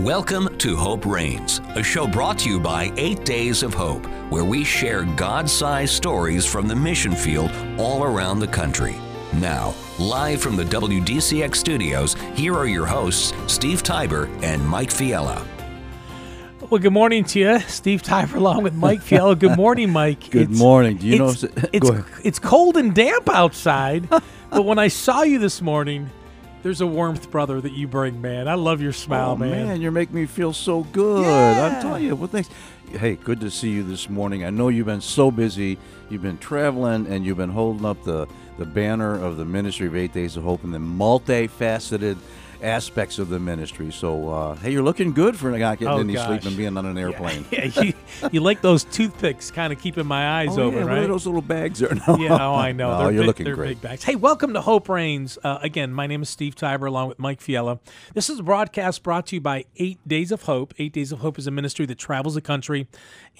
[0.00, 4.44] Welcome to Hope Reigns, a show brought to you by Eight Days of Hope, where
[4.44, 8.94] we share God sized stories from the mission field all around the country.
[9.34, 15.42] Now, live from the WDCX studios, here are your hosts, Steve Tybor and Mike Fiella.
[16.68, 19.38] Well, good morning to you, Steve Tybor, along with Mike Fiella.
[19.38, 20.20] Good morning, Mike.
[20.30, 20.98] Good It's- morning.
[20.98, 21.30] Do you know?
[21.30, 21.90] it's, if- it's,
[22.22, 26.10] it's cold and damp outside, but when I saw you this morning,
[26.66, 28.48] there's a warmth, brother, that you bring, man.
[28.48, 29.80] I love your smile, oh, man.
[29.80, 31.24] you're making me feel so good.
[31.24, 31.64] Yeah.
[31.64, 32.16] I'm telling you.
[32.16, 32.50] Well, thanks.
[32.90, 34.44] Hey, good to see you this morning.
[34.44, 35.78] I know you've been so busy.
[36.10, 38.26] You've been traveling and you've been holding up the,
[38.58, 42.16] the banner of the Ministry of Eight Days of Hope and the multifaceted
[42.62, 43.92] aspects of the ministry.
[43.92, 46.86] So, uh, hey, you're looking good for not getting Oh, any sleep and being on
[46.86, 47.44] an airplane.
[47.50, 47.92] Yeah, you,
[48.32, 51.04] you like those toothpicks kind of keeping my eyes Oh, open, yeah, what right?
[51.04, 52.16] are those little bags there now?
[52.16, 52.90] Yeah, oh, I know.
[52.90, 53.68] No, they're you're big, looking they're great.
[53.68, 54.04] big bags.
[54.04, 55.38] Hey, welcome to Hope Reigns.
[55.42, 57.78] Uh, again, my name is Steve Tybor, along with Mike Fiella.
[58.14, 60.74] This is a broadcast brought to you by Eight Days of Hope.
[60.78, 62.88] Eight Days of Hope is a ministry that travels the country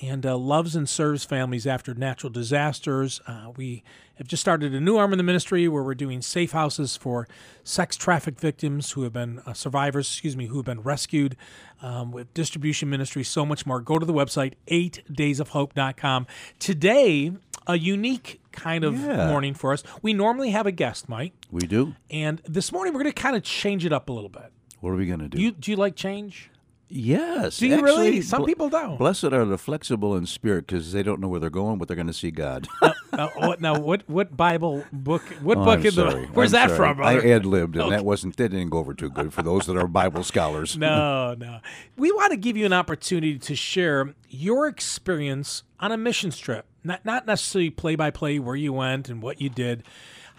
[0.03, 3.21] and uh, loves and serves families after natural disasters.
[3.27, 3.83] Uh, we
[4.17, 7.29] have just started a new arm in the ministry where we're doing safe houses for
[7.65, 11.37] sex traffic victims who have been uh, survivors, excuse me, who have been rescued.
[11.83, 13.83] Um, with distribution ministry, so much more.
[13.83, 16.27] Go to the website, 8daysofhope.com.
[16.59, 17.33] Today,
[17.67, 19.29] a unique kind of Yeah.
[19.29, 19.83] morning for us.
[20.03, 21.95] We normally have a guest, Mike, We do?
[22.11, 24.53] and this morning we're going to kind of change it up a little bit.
[24.81, 25.41] What are we going to do?
[25.41, 26.51] You do you like change?
[26.89, 27.59] Yes.
[27.59, 28.07] Do you really?
[28.07, 28.99] actually, Some bl- people don't.
[28.99, 31.97] Blessed are the flexible in spirit because they don't know where they're going, but they're
[31.97, 32.69] going to see God.
[33.13, 35.23] now, what, oh, now, what what Bible book?
[35.43, 36.29] What Oh, book I'm in the?
[36.33, 36.89] Where's I'm that sorry.
[36.89, 37.27] from, brother?
[37.27, 39.77] I ad libbed, and that wasn't that didn't go over too good for those that
[39.77, 40.77] are Bible scholars.
[40.87, 41.59] No, no.
[41.97, 46.67] We want to give you an opportunity to share your experience on a missions trip.
[46.85, 49.83] Not not necessarily play by play where you went and what you did.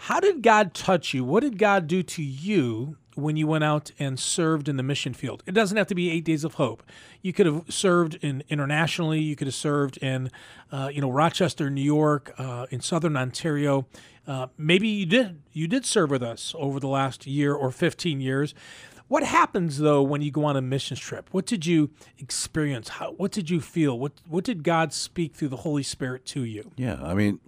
[0.02, 1.24] How did God touch you?
[1.24, 5.12] What did God do to you when you went out and served in the mission
[5.12, 5.42] field?
[5.46, 6.82] It doesn't have to be eight days of hope.
[7.22, 9.20] You could have served in internationally.
[9.20, 10.30] You could have served in,
[10.70, 13.86] uh, you know, Rochester, New York, uh, in Southern Ontario.
[14.26, 18.20] Uh, maybe you did you did serve with us over the last year or 15
[18.20, 18.54] years.
[19.08, 21.28] What happens though when you go on a missions trip?
[21.32, 22.90] What did you experience?
[22.90, 23.98] How, what did you feel?
[23.98, 26.70] What what did God speak through the Holy Spirit to you?
[26.76, 27.40] Yeah, I mean,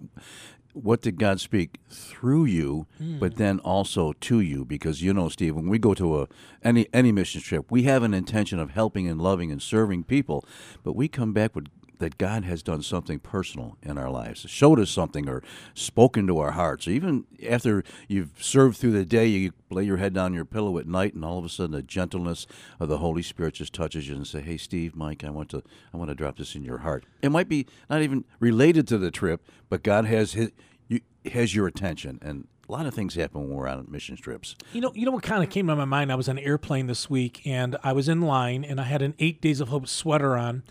[0.73, 3.19] what did God speak through you, Hmm.
[3.19, 4.65] but then also to you?
[4.65, 6.27] Because you know, Steve, when we go to a
[6.63, 10.45] any any mission trip, we have an intention of helping and loving and serving people,
[10.83, 11.67] but we come back with
[12.01, 15.41] that God has done something personal in our lives, showed us something, or
[15.73, 16.87] spoken to our hearts.
[16.87, 20.87] Even after you've served through the day, you lay your head down your pillow at
[20.87, 22.45] night, and all of a sudden, the gentleness
[22.79, 25.63] of the Holy Spirit just touches you and say, "Hey, Steve, Mike, I want to,
[25.93, 28.97] I want to drop this in your heart." It might be not even related to
[28.97, 30.51] the trip, but God has his,
[30.89, 30.99] you,
[31.31, 34.55] has your attention, and a lot of things happen when we're on mission trips.
[34.73, 36.11] You know, you know what kind of came to my mind.
[36.11, 39.01] I was on an airplane this week, and I was in line, and I had
[39.01, 40.63] an Eight Days of Hope sweater on,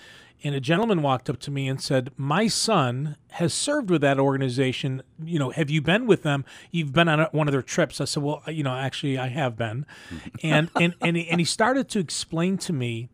[0.42, 4.18] and a gentleman walked up to me and said, "My son has served with that
[4.18, 5.02] organization.
[5.22, 6.44] You know, have you been with them?
[6.70, 9.56] You've been on one of their trips." I said, "Well, you know, actually, I have
[9.56, 9.86] been,"
[10.42, 13.08] and and and he, and he started to explain to me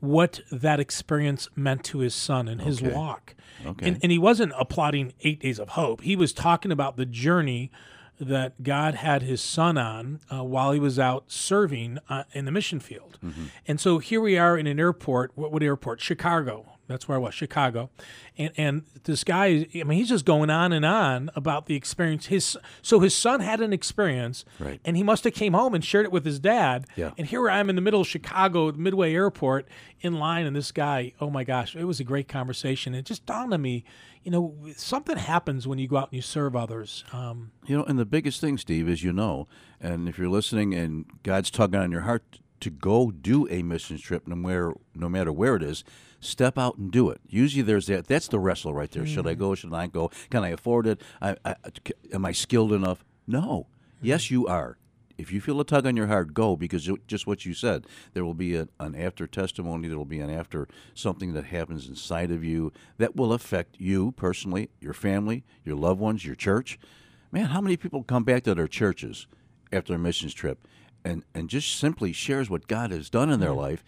[0.00, 2.92] what that experience meant to his son and his Okay.
[2.92, 3.34] walk.
[3.64, 3.86] Okay.
[3.86, 6.00] And, and he wasn't applauding Eight Days of Hope.
[6.00, 7.70] He was talking about the journey
[8.18, 12.50] that God had his son on uh, while he was out serving uh, in the
[12.50, 13.18] mission field.
[13.66, 15.30] And so here we are in an airport.
[15.36, 16.00] What, what airport?
[16.00, 16.71] Chicago.
[16.92, 17.90] That's where I was, Chicago.
[18.38, 22.26] And and this guy, I mean, he's just going on and on about the experience.
[22.26, 24.80] His so his son had an experience, Right.
[24.84, 26.86] and he must have came home and shared it with his dad.
[26.96, 27.10] Yeah.
[27.18, 29.66] And here I am in the middle of Chicago, Midway Airport,
[30.00, 32.94] in line, and this guy, oh my gosh, it was a great conversation.
[32.94, 33.84] It just dawned on me,
[34.22, 37.04] you know, something happens when you go out and you serve others.
[37.12, 39.48] Um, You know, and the biggest thing, Steve, is you know,
[39.80, 42.22] and if you're listening and God's tugging on your heart
[42.60, 45.82] to go do a mission trip, no matter no matter where it is,
[46.22, 47.20] step out and do it.
[47.28, 48.06] Usually, there's that.
[48.06, 49.06] That's the wrestle right there.
[49.06, 49.40] Should I hmm.
[49.40, 49.54] go?
[49.54, 50.10] Should I go?
[50.30, 51.02] Can I afford it?
[51.20, 51.56] I, I,
[52.12, 53.04] am I skilled enough?
[53.26, 53.66] No.
[54.00, 54.06] Hmm.
[54.06, 54.78] Yes, you are.
[55.18, 57.86] If you feel a tug on your heart, go because just what you said.
[58.14, 59.88] There will be a, an after testimony.
[59.88, 64.12] There will be an after something that happens inside of you that will affect you
[64.12, 66.78] personally, your family, your loved ones, your church.
[67.30, 69.26] Man, how many people come back to their churches
[69.70, 70.66] after a missions trip
[71.04, 73.58] and, and just simply shares what God has done in their hmm.
[73.58, 73.84] life,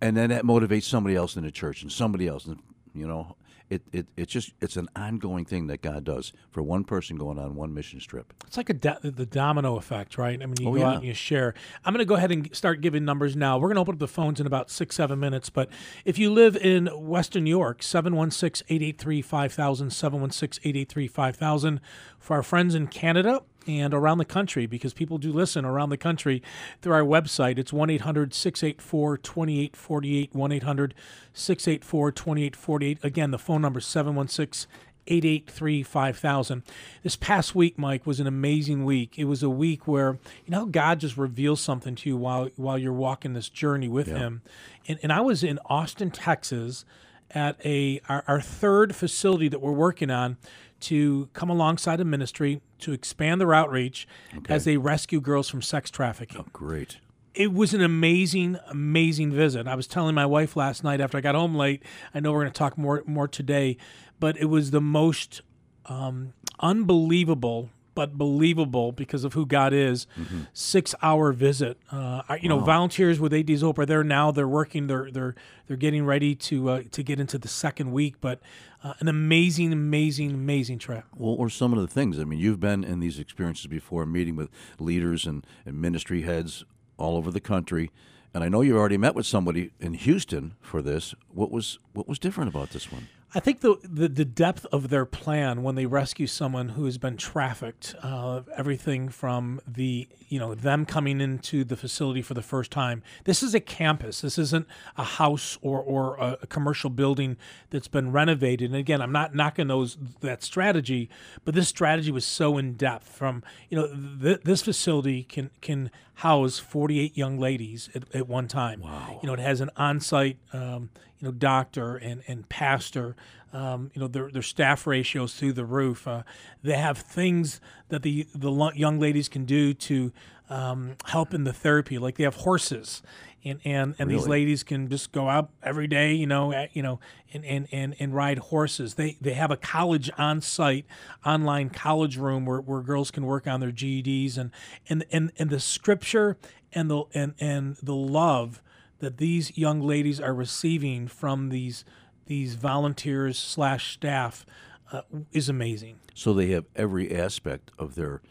[0.00, 2.46] and then that motivates somebody else in the church and somebody else.
[2.46, 2.58] And,
[2.94, 3.36] you know,
[3.68, 7.38] it, it it's just it's an ongoing thing that God does for one person going
[7.38, 8.32] on one mission trip.
[8.44, 10.42] It's like a do- the domino effect, right?
[10.42, 10.88] I mean, you Oh, go yeah.
[10.88, 11.54] out and you share.
[11.84, 13.58] I'm going to go ahead and start giving numbers now.
[13.58, 15.50] We're going to open up the phones in about six, seven minutes.
[15.50, 15.68] But
[16.04, 21.80] if you live in Western New York, 716 883 5000, 716 883 5000.
[22.18, 25.96] For our friends in Canada, and around the country because people do listen around the
[25.96, 26.42] country
[26.80, 27.58] through our website.
[27.58, 30.34] It's 1 800 684 2848.
[30.34, 30.94] 1 800
[31.32, 32.98] 684 2848.
[33.02, 34.70] Again, the phone number is 716
[35.06, 36.62] 883 5000.
[37.02, 39.18] This past week, Mike, was an amazing week.
[39.18, 42.78] It was a week where, you know, God just reveals something to you while, while
[42.78, 44.42] you're walking this journey with Him.
[44.86, 46.84] And, and I was in Austin, Texas
[47.32, 50.36] at a our, our third facility that we're working on
[50.80, 54.06] to come alongside a ministry to expand their outreach
[54.48, 56.38] as they rescue girls from sex trafficking.
[56.40, 56.98] Oh, Great.
[57.34, 59.68] It was an amazing, amazing visit.
[59.68, 61.82] I was telling my wife last night after I got home late.
[62.12, 63.76] I know we're going to talk more more today,
[64.18, 65.42] but it was the most
[65.86, 70.06] um, unbelievable but believable because of who God is.
[70.54, 71.76] Six hour visit.
[71.92, 74.30] Uh, I- you know, volunteers with AD's Hope are there now.
[74.30, 74.86] They're working.
[74.86, 75.34] They're they're
[75.66, 78.14] they're getting ready to uh, to get into the second week.
[78.22, 78.40] But
[78.82, 81.04] uh, an amazing, amazing, amazing trip.
[81.14, 82.18] Well, or some of the things.
[82.18, 84.48] I mean, you've been in these experiences before, meeting with
[84.78, 86.64] leaders and, and ministry heads
[86.96, 87.90] all over the country,
[88.32, 91.14] and I know you've already met with somebody in Houston for this.
[91.28, 93.08] What was what was different about this one?
[93.32, 96.98] I think the, the the depth of their plan when they rescue someone who has
[96.98, 102.42] been trafficked, uh, everything from the you know them coming into the facility for the
[102.42, 103.04] first time.
[103.24, 104.20] This is a campus.
[104.20, 104.66] This isn't
[104.96, 107.36] a house or or a, commercial building
[107.70, 108.70] that's been renovated.
[108.70, 111.08] And again, I'm not knocking those that strategy,
[111.44, 113.08] but this strategy was so in depth.
[113.08, 113.86] From you know
[114.20, 118.80] th- this facility can can house 48 young ladies at, at one time.
[118.80, 119.20] Wow.
[119.22, 120.38] You know it has an on-site.
[120.52, 123.16] Um, you know, doctor and, and pastor,
[123.52, 126.06] um, you know, their, their staff ratios through the roof.
[126.06, 126.22] Uh,
[126.62, 130.12] they have things that the, the young ladies can do to
[130.48, 131.98] um, help in the therapy.
[131.98, 133.02] Like they have horses
[133.44, 136.82] and, and, and these ladies can just go out every day, you know, at, you
[136.82, 137.00] know,
[137.32, 138.94] and, and, and, and ride horses.
[138.94, 140.84] They, they have a college on site,
[141.24, 144.50] online college room where, where girls can work on their GEDs and,
[144.88, 146.36] and, and, and the scripture
[146.72, 148.60] and the, and, and the love
[149.00, 151.84] that these young ladies are receiving from these
[152.26, 154.46] these volunteers slash staff
[154.92, 155.02] uh,
[155.32, 155.98] is amazing.
[156.14, 158.22] So they have every aspect of their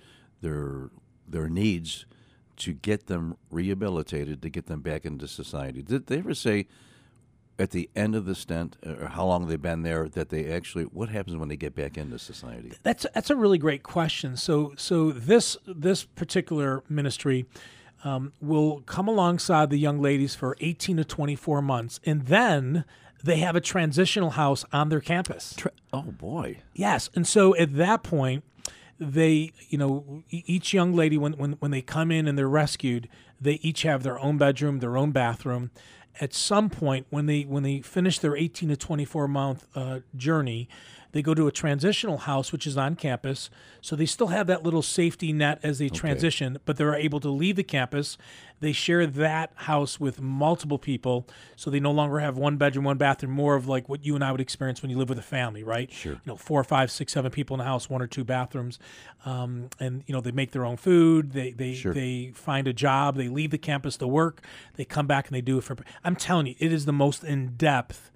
[0.42, 0.89] their
[1.27, 2.06] their needs
[2.57, 5.81] to get them rehabilitated, to get them back into society.
[5.81, 6.68] Did they ever say
[7.57, 10.83] at the end of the stint, or how long they've been there, that they actually
[10.86, 12.72] what happens when they get back into society?
[12.83, 14.38] That's that's a really great question.
[14.38, 17.45] So so this this particular ministry
[18.04, 22.86] um, will come alongside the young ladies for 18 to 24 months, and then
[23.24, 25.56] they have a transitional house on their campus.
[25.92, 28.44] Oh boy, Yes, and so at that point,
[29.00, 33.07] they, you know, each young lady when when when they come in and they're rescued,
[33.40, 35.72] they each have their own bedroom, their own bathroom.
[36.22, 40.68] At some point, when they when they finish their 18 to 24 month uh, journey,
[41.12, 43.50] they go to a transitional house, which is on campus.
[43.82, 47.30] So they still have that little safety net as they transition, but they're able to
[47.30, 48.18] leave the campus.
[48.60, 51.26] They share that house with multiple people,
[51.56, 54.24] so they no longer have one bedroom, one bathroom, more of like what you and
[54.24, 55.92] I would experience when you live with a family, right?
[55.92, 56.14] Sure.
[56.14, 58.78] You know, four, five, six, seven people in a house, one or two bathrooms,
[59.26, 61.32] um, and you know they make their own food.
[61.32, 63.16] They they they find a job.
[63.16, 64.44] They leave the campus to work.
[64.76, 65.78] They come back and they do it for.
[66.04, 68.12] I'm telling you, it is the most in depth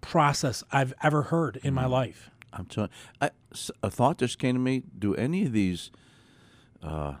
[0.00, 2.30] process I've ever heard in my life.
[2.56, 2.90] I'm telling.
[3.20, 3.30] I,
[3.82, 4.82] a thought just came to me.
[4.98, 5.90] Do any of these
[6.82, 7.14] uh,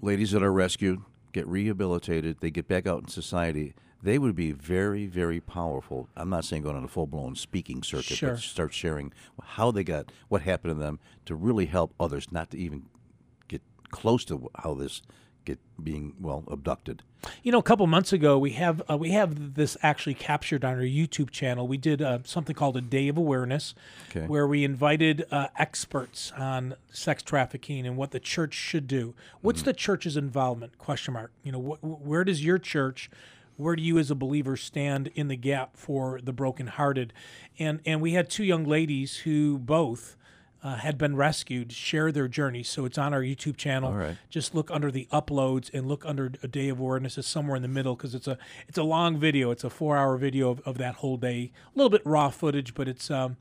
[0.00, 1.00] ladies that are rescued
[1.32, 2.38] get rehabilitated?
[2.40, 3.74] They get back out in society.
[4.02, 6.08] They would be very, very powerful.
[6.16, 8.30] I'm not saying going on a full blown speaking circuit, Sure.
[8.30, 12.50] but start sharing how they got, what happened to them, to really help others, not
[12.50, 12.86] to even
[13.46, 15.02] get close to how this
[15.44, 17.02] get being well abducted.
[17.44, 20.74] You know, a couple months ago, we have uh, we have this actually captured on
[20.74, 21.68] our YouTube channel.
[21.68, 23.74] We did uh, something called a Day of Awareness,
[24.10, 24.26] Okay.
[24.26, 29.14] where we invited uh, experts on sex trafficking and what the church should do.
[29.40, 30.78] What's the church's involvement?
[30.78, 31.32] Question mark.
[31.44, 33.08] You know, wh- where does your church?
[33.56, 37.12] Where do you, as a believer, stand in the gap for the brokenhearted?
[37.58, 40.16] And and we had two young ladies who both
[40.62, 42.62] uh, had been rescued share their journey.
[42.62, 43.92] So it's on our YouTube channel.
[43.92, 44.16] Right.
[44.30, 47.18] Just look under the uploads and look under a day of awareness.
[47.18, 48.38] It's somewhere in the middle because it's a
[48.68, 49.50] it's a long video.
[49.50, 51.50] It's a four hour video of, of that whole day.
[51.74, 53.36] A little bit raw footage, but it's um,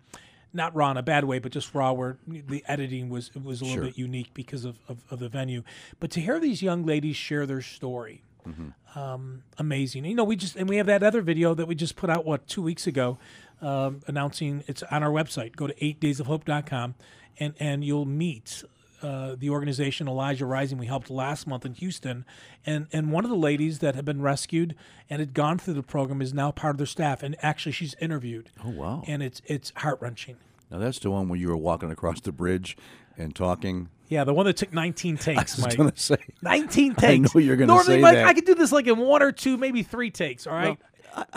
[0.53, 3.61] not raw in a bad way, but just raw where the editing was it was
[3.61, 3.85] a little Sure.
[3.85, 5.63] bit unique because of, of, of the venue.
[5.99, 8.23] But to hear these young ladies share their story,
[8.95, 10.05] um, amazing.
[10.05, 12.25] You know, we just and we have that other video that we just put out
[12.25, 13.17] what two weeks ago,
[13.61, 15.55] um, announcing it's on our website.
[15.55, 16.95] Go to eightdaysofhope.com,
[17.39, 18.63] and and you'll meet.
[19.01, 22.23] Uh, the organization Elijah Rising we helped last month in Houston,
[22.67, 24.75] and and one of the ladies that had been rescued
[25.09, 27.95] and had gone through the program is now part of their staff, and actually she's
[27.99, 29.03] interviewed, Oh wow!
[29.07, 30.35] and it's it's heart wrenching.
[30.69, 32.77] Now that's the one where you were walking across the bridge
[33.21, 33.89] and talking.
[34.09, 35.77] Yeah, the one that took 19 takes, I was Mike.
[35.77, 36.17] going to say.
[36.41, 37.03] 19 takes.
[37.03, 38.25] I know you're gonna Normally, say Mike, that.
[38.27, 40.45] I could do this like in one or two, maybe three takes.
[40.47, 40.77] All right,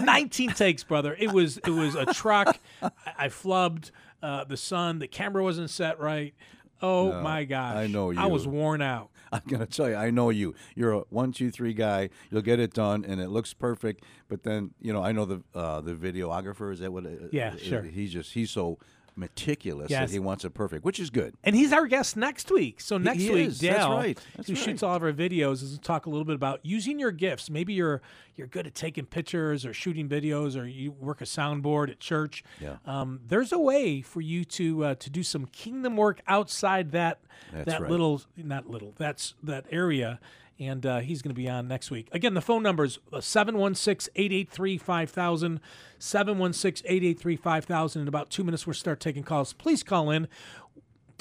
[0.00, 1.14] 19 takes, brother.
[1.18, 2.58] It was it was a truck.
[2.82, 3.90] I, I flubbed
[4.22, 4.98] uh, the sun.
[4.98, 6.34] The camera wasn't set right.
[6.82, 7.76] Oh my gosh!
[7.76, 8.18] I know you.
[8.20, 9.10] I was worn out.
[9.32, 10.54] I'm going to tell you, I know you.
[10.76, 12.10] You're a one, two, three guy.
[12.30, 14.04] You'll get it done, and it looks perfect.
[14.28, 16.72] But then, you know, I know the uh, the videographer.
[16.72, 17.06] Is that what?
[17.06, 17.82] It, Yeah, it- sure.
[17.82, 18.78] He's just he's so
[19.16, 20.08] meticulous Yes.
[20.08, 21.34] that he wants it perfect, which is good.
[21.44, 22.80] And he's our guest next week.
[22.80, 23.60] So next he week, is.
[23.60, 24.18] That's Dale, right.
[24.36, 26.98] That's who shoots all of our videos, is to talk a little bit about using
[26.98, 27.48] your gifts.
[27.50, 28.02] Maybe you're
[28.36, 32.42] you're good at taking pictures or shooting videos, or you work a soundboard at church.
[32.60, 32.78] Yeah.
[32.84, 37.20] Um, there's a way for you to uh, to do some kingdom work outside that
[37.52, 37.90] That's that right.
[37.90, 40.18] little not little that's that area.
[40.60, 42.08] And uh, he's going to be on next week.
[42.12, 45.60] Again, the phone number is uh, 716 883 5000.
[45.98, 48.02] 716 883 5000.
[48.02, 49.52] In about two minutes, we'll start taking calls.
[49.52, 50.28] Please call in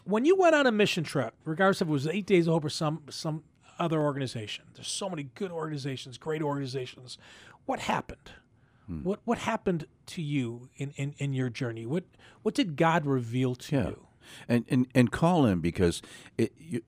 [0.06, 2.66] when you went on a mission trip, regardless if it was Eight Days of Hope
[2.66, 3.44] or some some
[3.80, 7.18] other organization, there's so many good organizations, great organizations.
[7.66, 8.32] What happened?
[8.88, 9.04] Hmm.
[9.04, 11.86] What what happened to you in, in, in your journey?
[11.86, 12.04] What
[12.42, 13.88] what did God reveal to Yeah.
[13.90, 14.08] you?
[14.48, 16.02] and and, and call in because
[16.38, 16.82] it, you,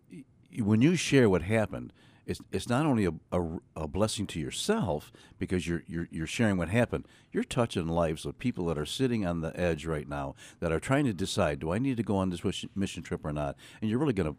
[0.49, 1.91] you, when you share what happened,
[2.25, 3.41] it's, it's not only a, a,
[3.75, 7.07] a blessing to yourself because you're, you're you're sharing what happened.
[7.31, 10.79] You're touching lives of people that are sitting on the edge right now that are
[10.79, 13.55] trying to decide: Do I need to go on this mission trip or not?
[13.81, 14.37] And you're really going to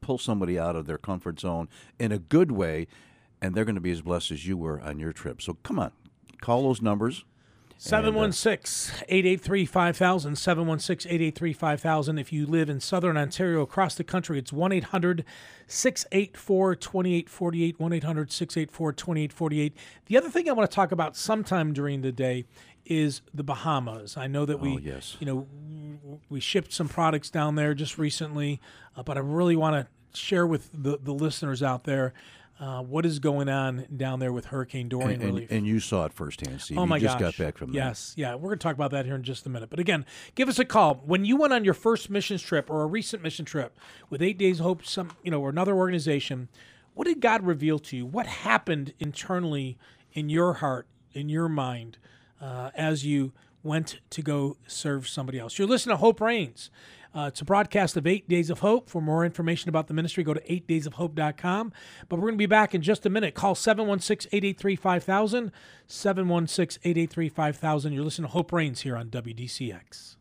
[0.00, 2.86] pull somebody out of their comfort zone in a good way,
[3.40, 5.40] and they're going to be as blessed as you were on your trip.
[5.40, 5.92] So come on,
[6.40, 7.24] call those numbers.
[7.82, 10.36] 716 883 5000.
[10.36, 12.18] 716 883 5000.
[12.18, 15.24] If you live in southern Ontario across the country, it's 1 800
[15.66, 17.80] 684 2848.
[17.80, 19.76] 1 800 684 2848.
[20.06, 22.44] The other thing I want to talk about sometime during the day
[22.86, 24.16] is the Bahamas.
[24.16, 25.16] I know that we, Oh, yes.
[25.18, 25.48] you know,
[26.28, 28.60] we shipped some products down there just recently,
[28.96, 32.12] uh, but I really want to share with the, the listeners out there
[32.60, 35.50] uh, what is going on down there with Hurricane Dorian And, and, relief.
[35.50, 36.78] and you saw it firsthand, Steve.
[36.78, 37.36] Oh my you just gosh!
[37.36, 38.34] got back from yes, yeah.
[38.34, 39.68] We're going to talk about that here in just a minute.
[39.70, 40.04] But again,
[40.34, 43.22] give us a call when you went on your first missions trip or a recent
[43.22, 43.76] mission trip
[44.10, 46.48] with Eight Days of Hope, some you know, or another organization.
[46.94, 48.06] What did God reveal to you?
[48.06, 49.78] What happened internally
[50.12, 51.96] in your heart, in your mind,
[52.40, 53.32] uh, as you
[53.62, 55.58] went to go serve somebody else?
[55.58, 56.70] You're listening to Hope Reigns.
[57.14, 58.88] Uh, it's a broadcast of Eight Days of Hope.
[58.88, 61.72] For more information about the ministry, go to 8daysofhope.com.
[62.08, 63.34] But we're going to be back in just a minute.
[63.34, 65.52] Call 716 883 5000.
[65.86, 67.92] 716 883 5000.
[67.92, 70.16] You're listening to Hope Reigns here on WDCX.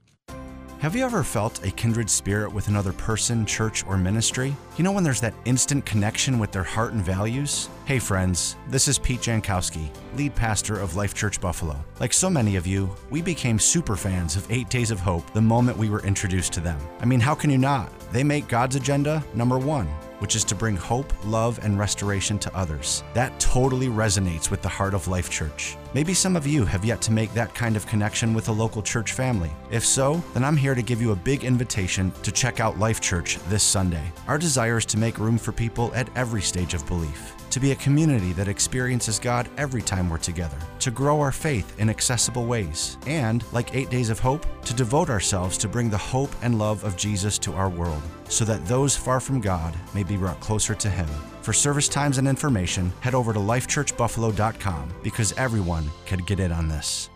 [0.81, 4.55] Have you ever felt a kindred spirit with another person, church, or ministry?
[4.77, 7.69] You know when there's that instant connection with their heart and values?
[7.85, 11.79] Hey, friends, this is Pete Jankowski, lead pastor of Life Church Buffalo.
[11.99, 15.41] Like so many of you, we became super fans of Eight Days of Hope the
[15.41, 16.79] moment we were introduced to them.
[16.99, 17.91] I mean, how can you not?
[18.11, 19.87] They make God's agenda number one
[20.21, 23.03] which is to bring hope, love, and restoration to others.
[23.15, 25.77] That totally resonates with the heart of Life Church.
[25.95, 28.83] Maybe some of you have yet to make that kind of connection with a local
[28.83, 29.51] church family.
[29.71, 33.01] If so, then I'm here to give you a big invitation to check out Life
[33.01, 34.11] Church this Sunday.
[34.27, 37.71] Our desire is to make room for people at every stage of belief to be
[37.71, 42.45] a community that experiences God every time we're together, to grow our faith in accessible
[42.45, 46.57] ways, and, like Eight Days of Hope, to devote ourselves to bring the hope and
[46.57, 50.39] love of Jesus to our world, so that those far from God may be brought
[50.39, 51.07] closer to Him.
[51.41, 56.67] For service times and information, head over to lifechurchbuffalo.com because everyone can get in on
[56.67, 57.09] this.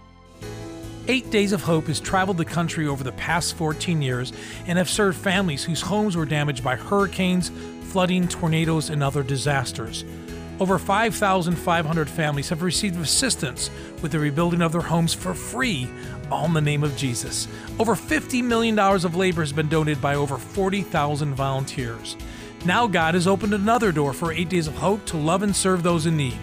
[1.08, 4.34] Eight Days of Hope has traveled the country over the past 14 years
[4.66, 7.52] and have served families whose homes were damaged by hurricanes,
[7.92, 10.04] flooding, tornadoes, and other disasters.
[10.60, 13.70] Over 5,500 families have received assistance
[14.02, 15.90] with the rebuilding of their homes for free,
[16.32, 17.48] all in the name of Jesus.
[17.78, 22.16] Over $50 million of labor has been donated by over 40,000 volunteers.
[22.66, 25.84] Now God has opened another door for Eight Days of Hope to love and serve
[25.84, 26.40] those in need.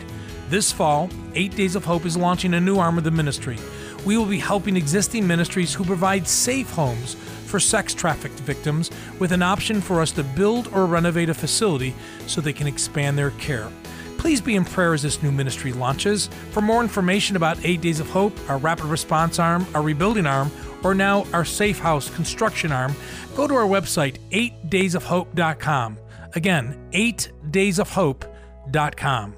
[0.50, 3.58] This fall, Eight Days of Hope is launching a new arm of the ministry.
[4.04, 7.14] We will be helping existing ministries who provide safe homes
[7.46, 8.88] for sex trafficked victims
[9.18, 11.92] with an option for us to build or renovate a facility
[12.28, 13.68] so they can expand their care.
[14.16, 16.28] Please be in prayer as this new ministry launches.
[16.52, 20.52] For more information about Eight Days of Hope, our rapid response arm, our rebuilding arm,
[20.84, 22.94] or now our safe house construction arm,
[23.34, 25.98] go to our website, 8daysofhope.com.
[26.34, 29.36] Again, 8daysofhope.com.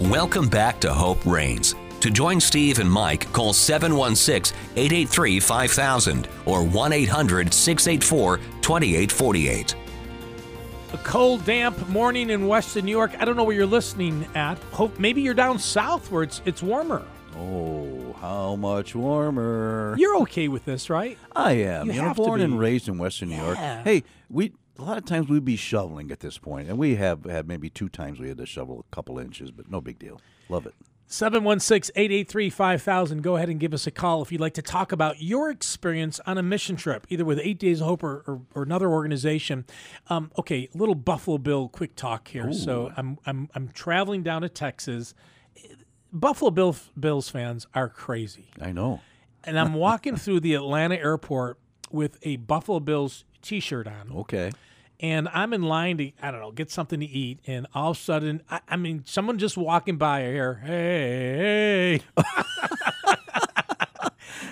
[0.00, 1.74] Welcome back to Hope Reigns.
[2.00, 9.74] To join Steve and Mike, call 716 883 5000 or 1 800 684 2848.
[10.92, 13.10] A cold, damp morning in Western New York.
[13.18, 14.58] I don't know where you're listening at.
[14.70, 17.04] Hope maybe you're down south where it's it's warmer.
[17.38, 19.94] Oh, how much warmer.
[19.98, 21.16] You're okay with this, right?
[21.34, 21.86] I am.
[21.86, 23.56] You You, know, born and raised in Western New York.
[23.56, 23.82] Yeah.
[23.84, 27.24] Hey, we a lot of times we'd be shoveling at this point, and we have
[27.24, 30.20] had maybe two times we had to shovel a couple inches, but no big deal.
[30.48, 30.74] Love it.
[31.10, 33.22] 716 883 5000.
[33.22, 36.20] Go ahead and give us a call if you'd like to talk about your experience
[36.26, 39.64] on a mission trip, either with Eight Days of Hope or, or, or another organization.
[40.08, 42.52] Um, okay, little Buffalo Bill quick talk here.
[42.52, 45.14] So I'm, I'm, I'm traveling down to Texas.
[46.12, 48.50] Buffalo Bill, Bills fans are crazy.
[48.60, 49.00] I know.
[49.44, 51.58] And I'm walking through the Atlanta airport
[51.90, 54.10] with a Buffalo Bills t shirt on.
[54.14, 54.50] Okay.
[55.00, 57.96] and I'm in line to I don't know get something to eat, and all of
[57.96, 62.22] a sudden, I, I mean, someone just walking by here, hey, hey.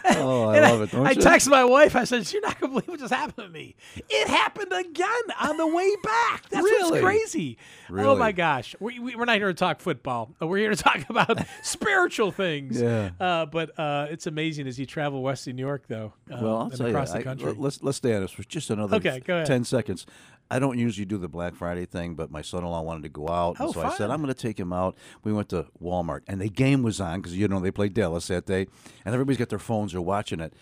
[0.05, 0.91] Oh, I love it.
[0.93, 1.21] Don't I you?
[1.21, 1.97] text my wife.
[1.97, 3.75] I said, "You're not gonna believe what just happened to me.
[4.09, 6.49] It happened again on the way back.
[6.51, 6.91] That's Really?
[6.93, 7.59] what's crazy.
[7.91, 10.35] Oh my gosh, we, we, we're not here to talk football.
[10.41, 12.81] We're here to talk about spiritual things.
[12.81, 13.11] Yeah.
[13.21, 16.13] Uh, but uh, it's amazing as you travel western New York, though.
[16.31, 18.43] uh, Well, I'll and tell across you, the I- let's let's stay on this for
[18.45, 19.47] just another Okay, go ahead.
[19.47, 20.07] ten seconds.
[20.51, 23.59] I don't usually do the Black Friday thing, but my son-in-law wanted to go out,
[23.59, 24.97] and Oh, so I said I'm going to take him out.
[25.25, 28.29] We went to Walmart, and the game was on because you know they played Dallas
[28.29, 28.67] that day,
[29.05, 30.53] and everybody's got their phones, they're watching it.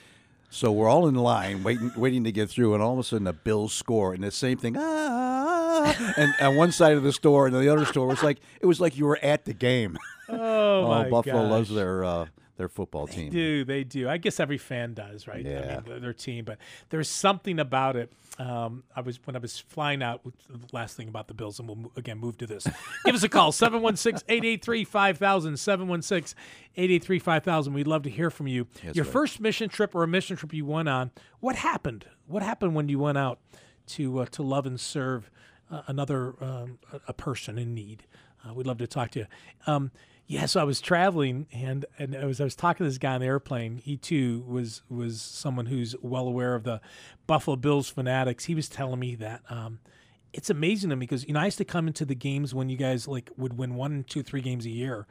[0.50, 3.24] So we're all in line waiting, waiting to get through, and all of a sudden
[3.24, 7.46] the Bills score, and the same thing, ah, and on one side of the store,
[7.46, 9.98] and the other store was like it was like you were at the game.
[10.28, 11.50] oh, my Buffalo gosh.
[11.50, 13.30] loves their uh, their football team.
[13.30, 15.80] do they do i guess every fan does right i Yeah.
[15.86, 16.58] mean their, team but
[16.90, 20.20] there's something about it um, i was when i was flying out
[20.72, 22.66] last thing about the bills and we'll again move to this
[23.04, 26.34] give us a call 716-883-5000
[26.76, 29.12] 716-883-5000 we'd love to hear from you your right.
[29.12, 32.88] first mission trip or a mission trip you went on what happened what happened when
[32.88, 33.38] you went out
[33.86, 35.30] to uh, to love and serve
[35.70, 38.04] uh, another um, a, a person in need.
[38.46, 39.26] Uh, we'd love to talk to you.
[39.66, 39.90] Um,
[40.26, 43.20] yeah, so I was traveling, and and as I was talking to this guy on
[43.20, 46.80] the airplane, he too was was someone who's well aware of the
[47.26, 48.44] Buffalo Bills fanatics.
[48.46, 49.42] He was telling me that.
[49.48, 49.80] Um,
[50.34, 52.68] it's amazing to me because you know I used to come into the games when
[52.68, 55.06] you guys like would win one, two, three games a year,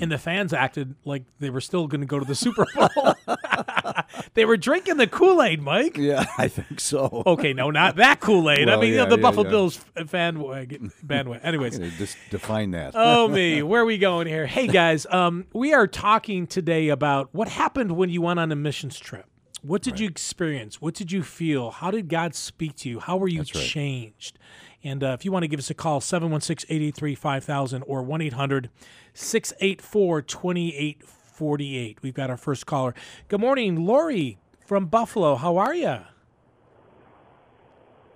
[0.00, 3.14] and the fans acted like they were still going to go to the Super Bowl.
[4.34, 5.96] they were drinking the Kool Aid, Mike.
[5.96, 7.22] Yeah, I think so.
[7.26, 8.68] Okay, no, not that Kool Aid.
[8.68, 9.50] I Well, mean, you know, the yeah, Buffalo yeah.
[9.50, 11.42] Bills fan wagon, bandwagon.
[11.46, 12.92] Anyways, Just define that.
[12.94, 14.46] oh me, where are we going here?
[14.46, 18.56] Hey guys, um, we are talking today about what happened when you went on a
[18.56, 19.26] missions trip.
[19.66, 20.80] What did you experience?
[20.80, 21.72] What did you feel?
[21.72, 23.00] How did God speak to you?
[23.00, 23.48] How were you right.
[23.48, 24.38] changed?
[24.84, 28.20] And uh, if you want to give us a call, 716 883 5000 or 1
[28.20, 28.70] 800
[29.12, 31.98] 684 2848.
[32.00, 32.94] We've got our first caller.
[33.26, 35.34] Good morning, Lori from Buffalo.
[35.34, 35.98] How are you?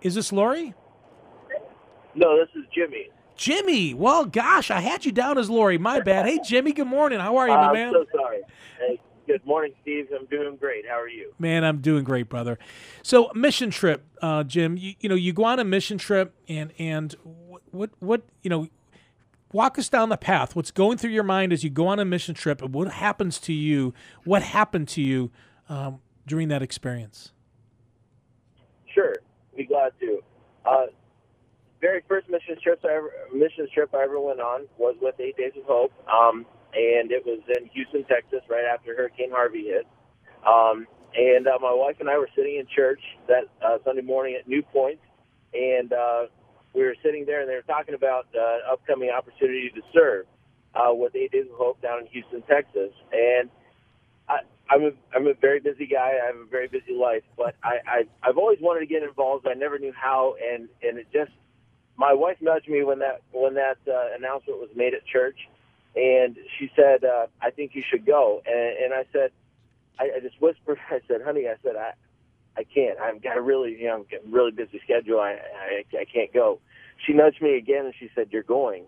[0.02, 0.74] Is this Lori?
[2.14, 3.08] No, this is Jimmy.
[3.34, 3.92] Jimmy.
[3.92, 5.78] Well, gosh, I had you down as Lori.
[5.78, 6.26] My bad.
[6.26, 6.72] Hey, Jimmy.
[6.72, 7.18] Good morning.
[7.18, 7.92] How are you, my I'm man?
[7.92, 8.42] so sorry.
[8.78, 9.00] Hey,
[9.31, 10.09] good morning, Steve.
[10.19, 10.85] I'm doing great.
[10.88, 11.33] How are you?
[11.38, 12.59] Man, I'm doing great, brother.
[13.03, 14.77] So, mission trip, uh, Jim.
[14.77, 18.51] You, you know, you go on a mission trip, and and what, what what you
[18.51, 18.66] know,
[19.53, 20.57] walk us down the path.
[20.57, 23.38] What's going through your mind as you go on a mission trip, and what happens
[23.40, 23.95] to you?
[24.25, 25.31] What happened to you
[25.69, 27.33] um, during that experience?
[28.93, 29.14] Sure.
[29.57, 30.21] Be glad to.
[30.64, 30.87] Uh,
[31.81, 35.37] very first mission trip I ever mission trip I ever went on was with Eight
[35.37, 39.87] Days of Hope, um, and it was in Houston, Texas, right after Hurricane Harvey hit.
[40.46, 44.37] Um, and uh, my wife and I were sitting in church that uh, Sunday morning
[44.38, 45.00] at New Point,
[45.52, 46.26] and uh,
[46.74, 50.26] we were sitting there, and they were talking about uh, upcoming opportunity to serve
[50.74, 53.50] uh, with Eight Days of Hope down in Houston, Texas, and
[54.28, 54.38] I,
[54.70, 56.12] I'm a I'm a very busy guy.
[56.22, 59.46] I have a very busy life, but I, I I've always wanted to get involved.
[59.48, 61.33] I never knew how, and and it just
[61.96, 65.37] my wife nudged me when that when that uh, announcement was made at church,
[65.96, 69.31] and she said, uh, "I think you should go." And, and I said,
[69.98, 71.92] I, I just whispered, I said, "Honey," I said, "I
[72.57, 72.98] I can't.
[72.98, 75.20] I've got a really you know really busy schedule.
[75.20, 76.61] I, I I can't go."
[77.07, 78.85] She nudged me again, and she said, "You're going,"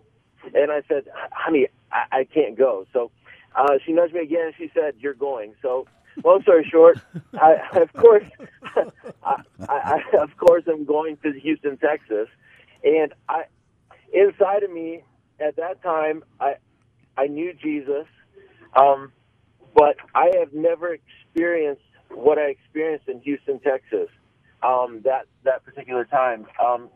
[0.53, 3.11] and I said, "Honey, I, I can't go." So
[3.55, 5.87] uh, she nudged me again and she said, "You're going." So,
[6.23, 6.99] long story short,
[7.33, 8.23] I, of course,
[8.75, 8.83] I,
[9.23, 9.35] I,
[9.69, 12.27] I, of course, I'm going to Houston, Texas,
[12.83, 13.43] and I,
[14.11, 15.03] inside of me
[15.39, 16.55] at that time, I,
[17.17, 18.07] I knew Jesus,
[18.75, 19.11] um,
[19.75, 24.09] but I have never experienced what I experienced in Houston, Texas.
[24.63, 26.89] Um, that that particular time, um,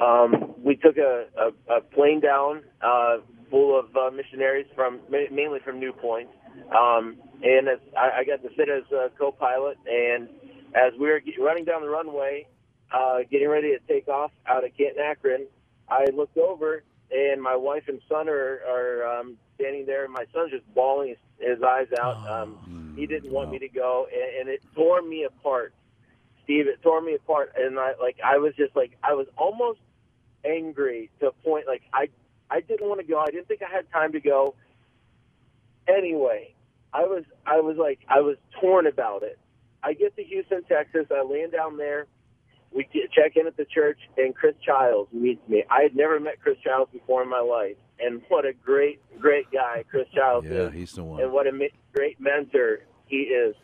[0.00, 3.18] um, we took a, a, a plane down uh,
[3.50, 6.28] full of uh, missionaries from ma- mainly from New Point,
[6.76, 9.78] um, and as, I, I got to sit as a co-pilot.
[9.86, 10.28] And
[10.74, 12.46] as we were running down the runway,
[12.94, 15.46] uh, getting ready to take off out of Canton, Akron,
[15.88, 20.04] I looked over and my wife and son are are um, standing there.
[20.04, 22.26] and My son's just bawling his, his eyes out.
[22.28, 25.74] Um, he didn't want me to go, and, and it tore me apart.
[26.44, 29.78] Steve, it tore me apart, and I like I was just like I was almost
[30.44, 32.08] angry to a point like I
[32.50, 33.18] I didn't want to go.
[33.18, 34.54] I didn't think I had time to go.
[35.88, 36.54] Anyway,
[36.92, 39.38] I was I was like I was torn about it.
[39.82, 41.06] I get to Houston, Texas.
[41.10, 42.06] I land down there.
[42.74, 45.64] We check in at the church, and Chris Childs meets me.
[45.70, 49.50] I had never met Chris Childs before in my life, and what a great, great
[49.52, 51.22] guy Chris Childs Yeah, is, he's the one.
[51.22, 51.52] and what a
[51.92, 53.54] great mentor he is.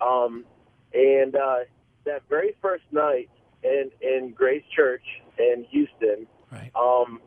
[0.00, 0.44] Um,
[0.92, 1.58] and uh,
[2.04, 3.28] that very first night
[3.62, 5.04] in in Grace Church
[5.38, 6.70] in Houston, Right.
[6.76, 7.20] um,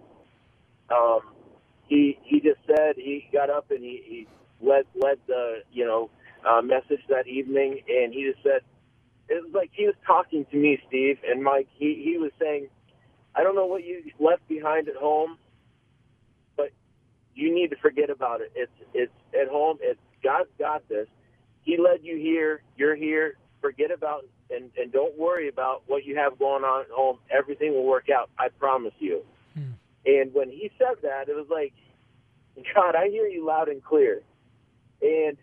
[0.90, 1.20] um,
[1.88, 4.28] he he just said he got up and he, he
[4.66, 6.10] led led the you know
[6.48, 8.62] uh, message that evening, and he just said
[9.30, 11.68] it was like he was talking to me, Steve and Mike.
[11.78, 12.68] He he was saying,
[13.36, 15.38] I don't know what you left behind at home,
[16.56, 16.72] but
[17.36, 18.52] you need to forget about it.
[18.56, 19.78] It's it's at home.
[19.82, 21.08] It's God's got this.
[21.62, 22.62] He led you here.
[22.78, 23.38] You're here.
[23.62, 27.18] Forget about and and don't worry about what you have going on at home.
[27.30, 28.30] Everything will work out.
[28.40, 29.24] I promise you.
[29.54, 29.72] Hmm.
[30.06, 31.74] And when he said that, it was like,
[32.76, 34.22] God, I hear you loud and clear.
[35.02, 35.38] And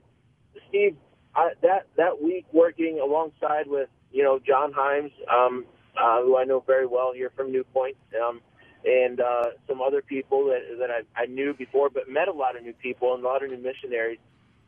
[0.68, 0.97] Steve,
[1.37, 5.66] I, that that week working alongside with you know John Himes, um,
[6.01, 8.40] uh, who I know very well here from New Point, um,
[8.85, 12.57] and uh, some other people that that I, I knew before, but met a lot
[12.57, 14.18] of new people and a lot of new missionaries.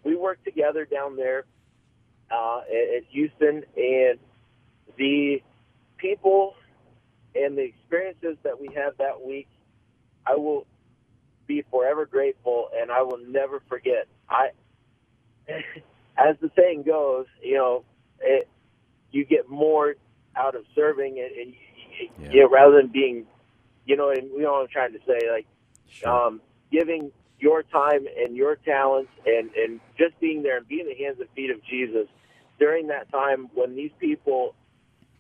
[0.05, 1.45] We worked together down there
[2.31, 4.19] uh, at, at Houston, and
[4.97, 5.43] the
[5.99, 6.55] people
[7.35, 9.49] and the experiences that we had that week,
[10.27, 10.67] I will
[11.47, 14.07] be forever grateful, and I will never forget.
[14.29, 14.51] I,
[16.19, 17.85] as the saying goes, you know,
[18.21, 18.49] it,
[19.13, 19.97] you get more
[20.37, 22.29] out of serving, and, and you, Yeah.
[22.33, 23.27] you know, rather than being,
[23.87, 25.47] you know, and we know what I'm trying to say, like
[25.89, 26.23] Sure.
[26.27, 26.41] um,
[26.73, 31.19] giving your time and your talents and, and just being there and being the hands
[31.21, 32.09] and feet of Jesus
[32.59, 34.55] during that time when these people,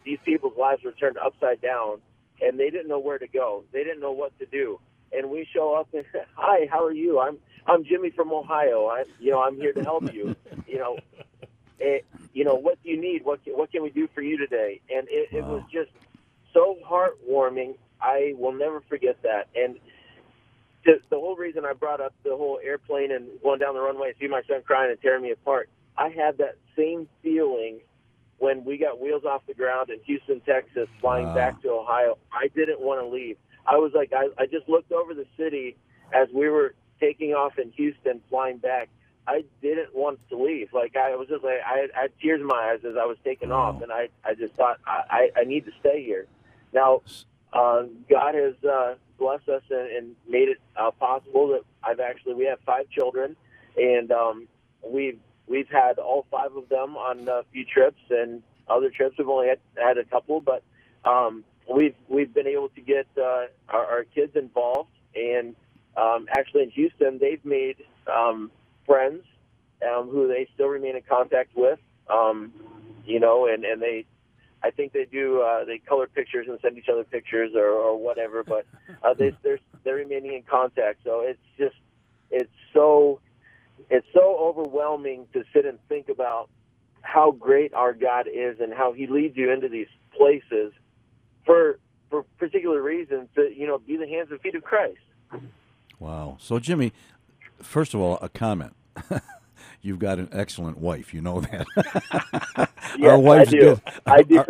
[0.05, 1.99] these people's lives were turned upside down
[2.41, 3.65] and they didn't know where to go.
[3.73, 4.81] They didn't know what to do.
[5.13, 7.21] And we show up and say, hi, how are you?
[7.21, 8.87] I'm I'm Jimmy from Ohio.
[8.87, 10.33] I you know I'm here to help you.
[10.67, 11.01] you know,
[11.79, 13.23] it, you know what do you need?
[13.25, 14.81] What can, what can we do for you today?
[14.91, 15.91] And it, it was just
[16.55, 17.77] so heartwarming.
[18.01, 19.49] I will never forget that.
[19.57, 19.77] And
[20.85, 24.09] the, the whole reason I brought up the whole airplane and going down the runway
[24.09, 27.81] and see my son crying and tearing me apart, I had that same feeling
[28.39, 31.35] when we got wheels off the ground in Houston, Texas, flying Wow.
[31.35, 32.19] back to Ohio.
[32.33, 33.37] I didn't want to leave.
[33.67, 35.77] I was like, I, I just looked over the city
[36.15, 38.89] as we were taking off in Houston, flying back.
[39.29, 40.73] I didn't want to leave.
[40.73, 43.07] Like I was just like I had, I had tears in my eyes as I
[43.07, 43.73] was taking Wow.
[43.75, 46.27] off, and I I just thought I I I need to stay here.
[46.73, 47.03] Now,
[47.53, 52.35] uh, God has uh, blessed us and, and made it uh, possible that I've actually
[52.35, 53.37] we have five children,
[53.77, 54.49] and um,
[54.83, 59.29] we've we've had all five of them on a few trips, and other trips we've
[59.29, 60.63] only had, had a couple, but
[61.05, 65.55] um, we've we've been able to get uh, our, our kids involved, and
[65.97, 68.51] um, actually in Houston they've made um,
[68.85, 69.23] friends
[69.83, 71.79] um, who they still remain in contact with,
[72.09, 72.53] um,
[73.05, 74.07] you know, and and they
[74.63, 75.43] I think they do.
[75.43, 78.43] Uh, they color pictures and send each other pictures or, or whatever.
[78.43, 78.67] But
[79.03, 81.01] uh, they, they're they're remaining in contact.
[81.05, 81.77] So it's just
[82.31, 83.21] it's so
[83.91, 86.49] it's so overwhelming to sit and think about
[87.03, 90.73] how great our God is and how He leads you into these places
[91.45, 91.79] for
[92.11, 94.99] for particular reasons to you know be the hands and feet of Christ.
[95.99, 96.37] Wow.
[96.41, 96.93] So, Jimmy,
[97.63, 98.75] first of all, a comment.
[99.83, 101.15] You've got an excellent wife.
[101.15, 102.69] You know that.
[102.99, 103.59] Yes, our wives I do.
[103.61, 103.81] good.
[104.07, 104.45] I do.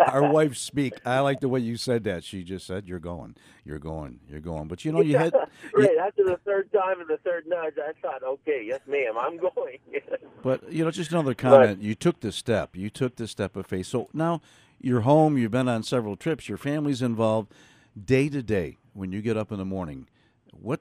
[0.00, 0.94] Our, our wives speak.
[1.04, 2.24] I like the way you said that.
[2.24, 3.36] She just said, "You're going.
[3.64, 4.20] You're going.
[4.28, 5.32] You're going." But you know, you had.
[5.74, 9.36] right after the third time and the third nudge, I thought, okay, yes, ma'am, I'm
[9.36, 9.78] going.
[10.42, 11.82] But you know, just another comment.
[11.82, 12.74] You took the step.
[12.74, 13.86] You took the step of faith.
[13.86, 14.40] So now
[14.80, 15.38] you're home.
[15.38, 16.48] You've been on several trips.
[16.48, 17.52] Your family's involved.
[18.02, 20.08] Day to day, when you get up in the morning,
[20.60, 20.80] what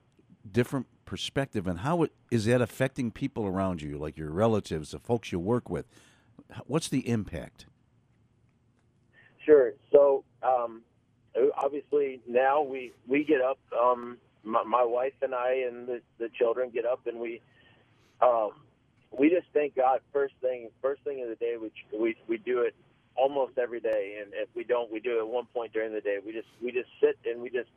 [0.50, 5.00] different perspective and how it, is that affecting people around you, like your relatives, the
[5.00, 5.86] folks you work with?
[6.66, 7.66] What's the impact?
[9.46, 9.74] Sure.
[9.92, 10.82] So um,
[11.58, 13.60] obviously now we we get up.
[13.80, 17.42] Um, my, my wife and I and the, the children get up and we
[18.22, 18.52] um,
[19.18, 20.00] we just thank God.
[20.12, 22.74] First thing, first thing of the day, we we we do it
[23.16, 26.02] almost every day, and if we don't, we do it at one point during the
[26.02, 26.18] day.
[26.26, 27.70] We just we just sit and we just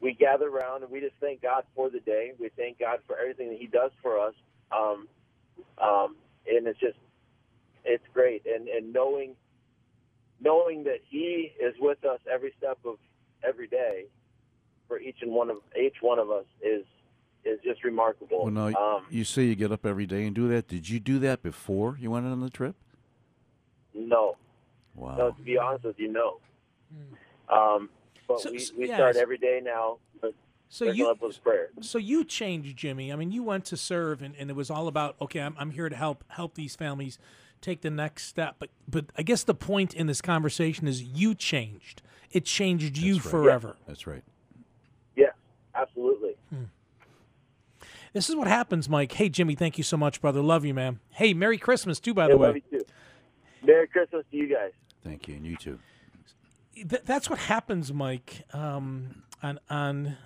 [0.00, 2.32] we gather around and we just thank God for the day.
[2.38, 4.34] We thank God for everything that He does for us.
[4.70, 5.08] Um,
[5.82, 6.98] um, and it's just
[7.84, 9.34] it's great, and and knowing
[10.40, 12.96] knowing that He is with us every step of
[13.46, 14.04] every day
[14.88, 16.84] for each and one of each one of us is
[17.44, 18.44] is just remarkable.
[18.44, 20.68] Well, now um, you say you get up every day and do that.
[20.68, 22.76] Did you do that before you went on the trip?
[23.94, 24.36] no,
[24.94, 25.16] Wow.
[25.16, 25.30] no.
[25.30, 26.38] To be honest with you, no.
[27.48, 27.88] Um,
[28.26, 28.96] but So- we, so- we yes.
[28.96, 29.98] start every day now.
[30.68, 31.18] So you up
[31.80, 33.12] so you changed, Jimmy.
[33.12, 35.40] I mean, you went to serve, and, and it was all about okay.
[35.40, 37.18] I'm, I'm here to help help these families
[37.60, 38.56] take the next step.
[38.58, 42.02] But but I guess the point in this conversation is you changed.
[42.32, 43.22] It changed you right.
[43.22, 43.76] forever.
[43.86, 44.24] That's right.
[45.14, 45.34] Yes,
[45.74, 46.34] absolutely.
[46.50, 46.64] Hmm.
[48.12, 49.12] This is what happens, Mike.
[49.12, 50.42] Hey, Jimmy, thank you so much, brother.
[50.42, 50.98] Love you, man.
[51.10, 52.62] Hey, Merry Christmas too, by Yeah, the love way.
[52.72, 52.84] you too.
[53.62, 54.72] Merry Christmas to you guys.
[55.04, 55.78] Thank you, and you too.
[56.76, 58.44] Th- that's what happens, Mike.
[58.52, 60.16] Um, on on,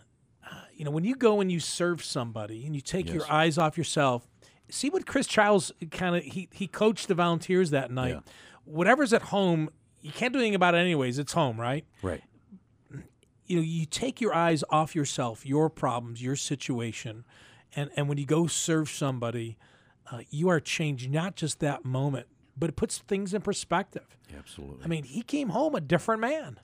[0.50, 3.56] uh, you know, when you go and you serve somebody and you take your eyes
[3.58, 4.26] off yourself.
[4.72, 8.10] See what Chris Childs kind of he he coached the volunteers that night.
[8.14, 8.20] Yeah.
[8.64, 9.68] Whatever's at home,
[10.00, 11.18] you can't do anything about it anyways.
[11.18, 11.84] It's home, right?
[12.02, 12.22] Right.
[13.46, 17.24] you know you take your eyes off yourself your problems your situation
[17.74, 19.56] and and when you go serve somebody
[20.12, 22.28] uh, you are changed not just that moment
[22.60, 24.06] but it puts things in perspective
[24.38, 24.84] Absolutely.
[24.84, 26.60] i mean he came home a different man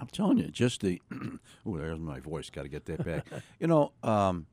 [0.00, 1.02] I'm telling you, just the.
[1.66, 2.50] oh, there's my voice.
[2.50, 3.26] Got to get that back.
[3.58, 4.46] you know, um,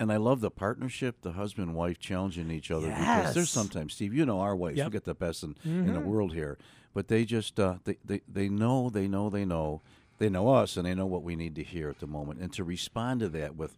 [0.00, 3.34] and I love the partnership, the husband and wife challenging each other because Yes.
[3.34, 4.86] there's sometimes, Steve, you know our wives, Yep.
[4.86, 6.56] we get the best in, in the world here,
[6.94, 9.82] but they just uh, they, they they know they know they know
[10.18, 12.50] they know us and they know what we need to hear at the moment, and
[12.54, 13.76] to respond to that with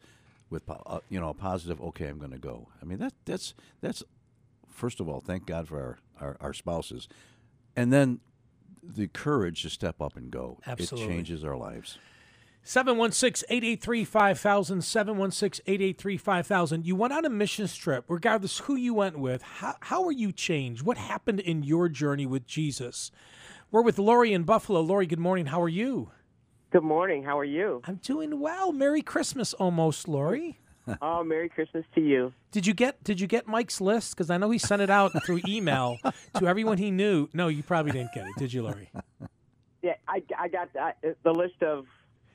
[0.48, 1.80] with uh, you know a positive.
[1.80, 2.68] Okay, I'm going to go.
[2.80, 4.04] I mean that that's that's
[4.80, 7.08] first of all, thank God for our, our, our spouses,
[7.76, 8.18] and then
[8.82, 10.58] the courage to step up and go.
[10.66, 11.06] Absolutely.
[11.06, 11.98] It changes our lives.
[12.64, 20.04] 716-883-5000 716-883-5000 you went on a mission trip regardless who you went with how, how
[20.04, 23.10] are you changed what happened in your journey with jesus
[23.70, 26.10] we're with lori in buffalo lori good morning how are you
[26.70, 27.24] Good morning.
[27.24, 27.80] How are you?
[27.86, 30.60] i'm doing well merry christmas almost lori
[31.03, 32.33] Oh, Merry Christmas to you.
[32.53, 34.16] Did you get Did you get Mike's list?
[34.16, 35.98] Because I know he sent it out through email
[36.38, 37.29] to everyone he knew.
[37.33, 38.90] No, you probably didn't get it, did you, Lori?
[39.83, 41.87] Yeah, I, I got that, the list of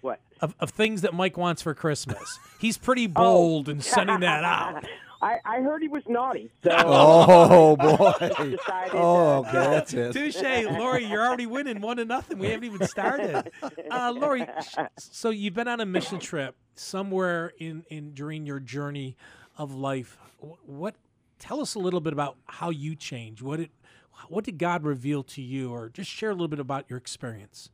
[0.02, 0.20] what?
[0.42, 2.40] Of, of things that Mike wants for Christmas.
[2.60, 4.86] He's pretty oh, bold in sending that out.
[5.22, 8.56] I, I heard he was naughty, so Oh boy!
[8.94, 10.14] Oh, uh, okay, that's it.
[10.14, 10.42] Touche,
[10.78, 11.06] Lori.
[11.06, 12.40] You're already winning one to nothing.
[12.40, 13.52] We haven't even started.
[13.92, 14.46] Uh, Lori,
[14.98, 19.16] so you've been on a mission trip somewhere in in during your journey
[19.58, 20.18] of life.
[20.66, 20.96] What?
[21.40, 23.42] Tell us a little bit about how you changed.
[23.42, 23.72] What it
[24.30, 27.70] What did God reveal to you, or just share a little bit about your experience?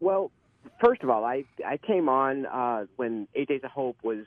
[0.00, 0.30] Well,
[0.84, 4.24] first of all, I I came on uh, when Eight Days of Hope was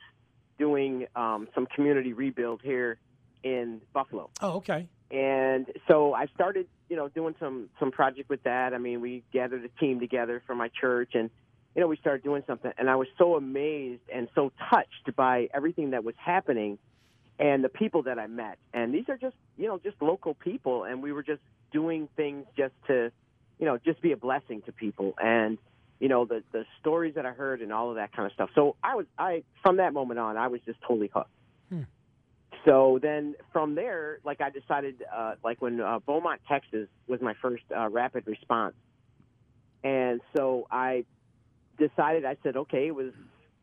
[0.57, 2.97] doing um, some community rebuild here
[3.43, 4.29] in Buffalo.
[4.41, 4.87] Oh, okay.
[5.11, 8.73] and so I started, you know, doing some some project with that.
[8.73, 11.29] I mean, we gathered a team together from my church, and
[11.75, 12.71] you know, we started doing something.
[12.77, 16.77] And I was so amazed and so touched by everything that was happening,
[17.39, 18.57] and the people that I met.
[18.73, 21.41] And these are just, you know, just local people, and we were just
[21.71, 23.11] doing things just to,
[23.59, 25.13] you know, just be a blessing to people.
[25.21, 25.57] And
[25.99, 28.49] you know, the the stories that I heard and all of that kind of stuff.
[28.55, 31.29] So I was, I from that moment on, I was just totally hooked
[32.67, 37.33] so then from there, like I decided, uh, like when uh, Beaumont, Texas was my
[37.41, 38.75] first uh, rapid response.
[39.83, 41.05] And so I
[41.77, 43.13] decided, I said, okay, it was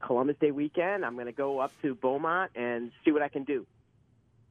[0.00, 1.04] Columbus Day weekend.
[1.04, 3.66] I'm going to go up to Beaumont and see what I can do.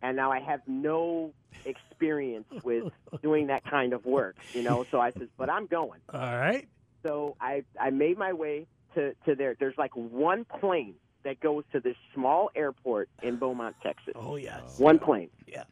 [0.04, 1.34] And now I have no
[1.66, 2.92] experience with
[3.24, 4.86] doing that kind of work, you know.
[4.92, 6.02] So I said, but I'm going.
[6.14, 6.68] All right.
[7.04, 9.56] So I I made my way to to there.
[9.60, 14.14] There's like one plane that goes to this small airport in Beaumont, Texas.
[14.16, 14.80] Oh yes.
[14.80, 15.30] One plane.
[15.48, 15.64] Yeah.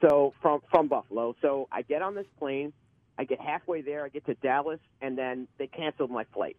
[0.00, 1.34] So from from Buffalo.
[1.42, 2.72] So I get on this plane.
[3.18, 4.04] I get halfway there.
[4.04, 6.56] I get to Dallas, and then they canceled my flight.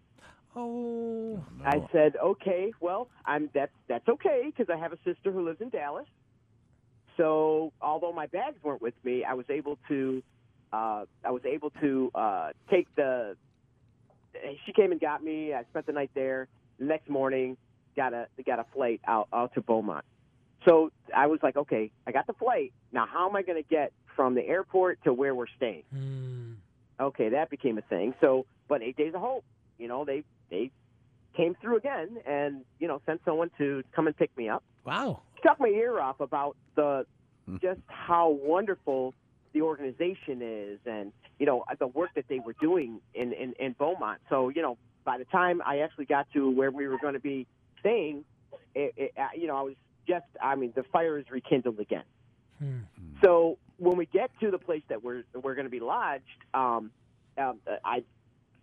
[0.55, 1.43] Oh.
[1.63, 5.61] I said, okay, well, I'm that's that's okay because I have a sister who lives
[5.61, 6.07] in Dallas.
[7.15, 10.23] So although my bags weren't with me, I was able to
[10.73, 13.35] uh, I was able to uh, take the.
[14.65, 15.53] She came and got me.
[15.53, 16.47] I spent the night there.
[16.79, 17.57] The next morning,
[17.95, 20.05] got a got a flight out out to Beaumont.
[20.65, 22.73] So I was like, okay, I got the flight.
[22.91, 25.83] Now, how am I going to get from the airport to where we're staying?
[25.93, 26.53] Hmm.
[26.99, 28.13] okay, that became a thing.
[28.19, 29.45] So, but Eight Days of Hope,
[29.77, 30.71] you know, they they
[31.35, 34.63] came through again and you know sent someone to come and pick me up.
[34.85, 35.21] Wow.
[35.39, 37.05] Struck my ear off about the
[37.61, 39.13] just how wonderful
[39.57, 43.75] the organization is, and you know the work that they were doing in in, in
[43.77, 44.19] Beaumont.
[44.29, 47.19] So, you know, by the time I actually got to where we were going to
[47.19, 47.47] be
[47.79, 48.23] staying,
[48.75, 49.73] it, it, uh, you know, I was
[50.07, 52.03] just, I mean, the fire is rekindled again.
[52.59, 52.79] Hmm.
[53.23, 56.91] So when we get to the place that we're we're going to be lodged, um,
[57.37, 58.03] um, I,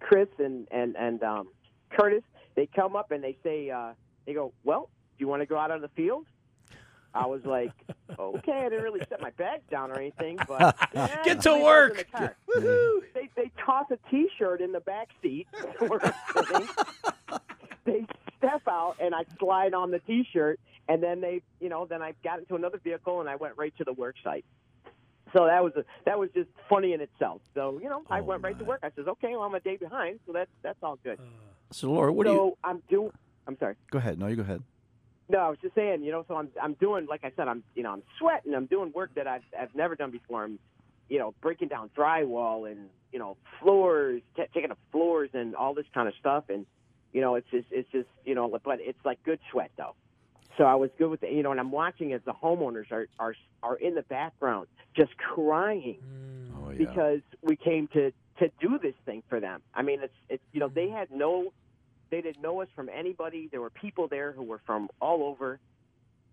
[0.01, 1.49] Chris and and and um,
[1.91, 2.23] Curtis,
[2.55, 3.93] they come up and they say, uh,
[4.27, 6.27] they go, "Well, do you want to go out on the field?"
[7.15, 7.73] I was like,
[8.19, 11.63] "Okay." I didn't really set my bag down or anything, but yeah, Get to leave
[11.65, 12.07] those in work.
[12.57, 13.03] the.
[13.15, 15.47] They they toss a T-shirt in the back seat.
[17.85, 18.07] they
[18.39, 22.15] step out and I slide on the T-shirt, and then they, you know, then I
[22.23, 24.45] got into another vehicle and I went right to the work site.
[25.33, 27.41] So that was a, that was just funny in itself.
[27.55, 28.81] So you know, I Oh, went right to work.
[28.83, 31.19] I says, okay, well I'm a day behind, so that's that's all good.
[31.19, 31.23] Uh,
[31.73, 32.59] so, Laura, what so do you?
[32.63, 33.11] I'm doing.
[33.47, 33.75] I'm sorry.
[33.91, 34.19] Go ahead.
[34.19, 34.63] No, you go ahead.
[35.29, 37.63] No, I was just saying, you know, so I'm I'm doing like I said, I'm
[37.75, 38.55] you know I'm sweating.
[38.55, 40.45] I'm doing work that I've I've never done before.
[40.45, 40.59] I'm
[41.09, 45.75] you know breaking down drywall and you know floors, t- taking up floors and all
[45.75, 46.45] this kind of stuff.
[46.49, 46.67] And
[47.13, 49.95] you know it's just it's just you know, but it's like good sweat though.
[50.59, 53.07] So I was good with the, you know, and I'm watching as the homeowners are
[53.19, 56.55] are are in the background just crying mm.
[56.57, 56.79] Oh yeah.
[56.79, 59.63] because we came to to do this thing for them.
[59.75, 61.53] I mean, it's it's you know they had no,
[62.11, 63.49] they didn't know us from anybody.
[63.51, 65.59] There were people there who were from all over,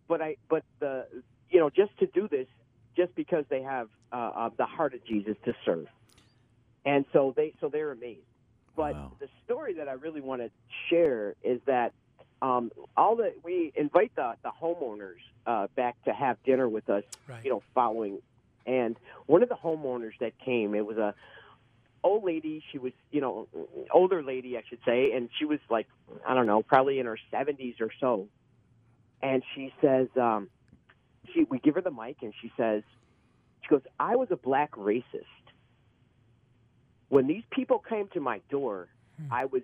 [0.07, 1.05] but I but the
[1.49, 2.47] you know just to do this
[2.95, 5.87] just because they have uh, uh, the heart of Jesus to serve,
[6.85, 8.25] and so they so they're amazed.
[8.75, 9.11] But Wow.
[9.19, 10.49] the story that I really want to
[10.89, 11.93] share is that
[12.41, 17.03] um, all the we invite the the homeowners uh, back to have dinner with us
[17.27, 17.43] Right.
[17.43, 18.19] you know, following.
[18.65, 21.15] And one of the homeowners that came, it was a
[22.03, 22.63] old lady.
[22.71, 23.47] She was, you know,
[23.93, 25.87] older lady, I should say, and she was like,
[26.27, 28.27] I don't know, probably in her seventies or so.
[29.21, 30.49] And she says, um,
[31.33, 32.83] she we give her the mic, and she says,
[33.61, 35.03] she goes, I was a black racist.
[37.09, 38.87] When these people came to my door,
[39.29, 39.61] I was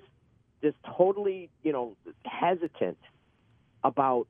[0.62, 2.98] just totally, you know, hesitant
[3.84, 4.28] about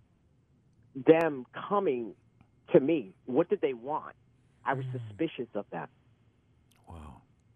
[0.95, 2.13] them coming
[2.73, 3.13] to me.
[3.25, 4.15] What did they want?
[4.65, 5.87] I was suspicious of them.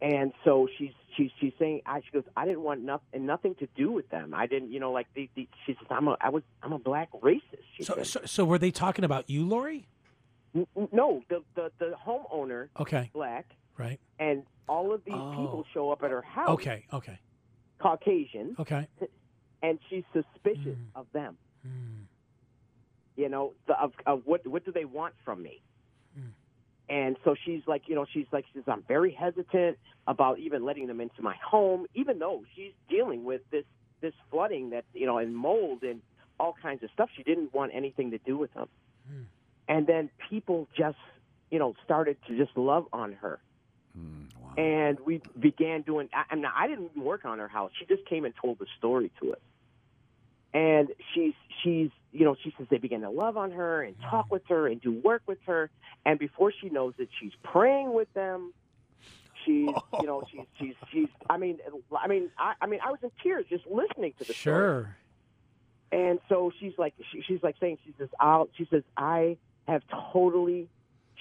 [0.02, 0.08] Wow.
[0.10, 3.68] And so she's she's she's saying I she goes I didn't want nothing nothing to
[3.76, 4.34] do with them.
[4.34, 6.80] I didn't you know like the, the she says I'm a I was I'm a
[6.80, 7.42] black racist.
[7.78, 9.88] She So, so, so were they talking about you, Lori?
[10.56, 13.46] N- n- no, the, the the homeowner Okay, black
[13.78, 14.00] right.
[14.20, 15.32] and all of these Oh.
[15.32, 17.20] people show up at her house Okay, okay,
[17.80, 18.88] Caucasian okay.
[19.64, 20.96] and she's suspicious Mm.
[20.96, 21.38] of them.
[21.64, 22.04] Hmm.
[23.16, 25.62] you know, the, of, of what what do they want from me?
[26.91, 26.97] Hmm.
[26.97, 29.77] And so she's like, you know, she's like, she says, I'm very hesitant
[30.08, 33.65] about even letting them into my home, even though she's dealing with this
[34.01, 36.01] this flooding that you know and mold and
[36.39, 37.10] all kinds of stuff.
[37.15, 38.67] She didn't want anything to do with them.
[39.08, 39.23] Hmm.
[39.67, 40.97] And then people just,
[41.49, 43.39] you know, started to just love on her.
[43.97, 44.54] Mm, wow.
[44.58, 46.10] And we began doing.
[46.13, 47.71] I, I'm not, I didn't even work on her house.
[47.80, 49.39] She just came and told the story to us.
[50.54, 54.32] And she's she's you know she says they began to love on her and talk
[54.32, 55.69] with her and do work with her.
[56.06, 58.54] And before she knows it, she's praying with them.
[59.45, 60.02] She's oh.
[60.02, 61.08] you know she's she's she's.
[61.30, 61.60] I mean
[61.97, 64.34] I mean I, I mean I was in tears just listening to the story.
[64.34, 64.95] Sure.
[65.91, 69.82] And so she's like, she, she's like saying, she says, I'll, she says, I have
[70.13, 70.69] totally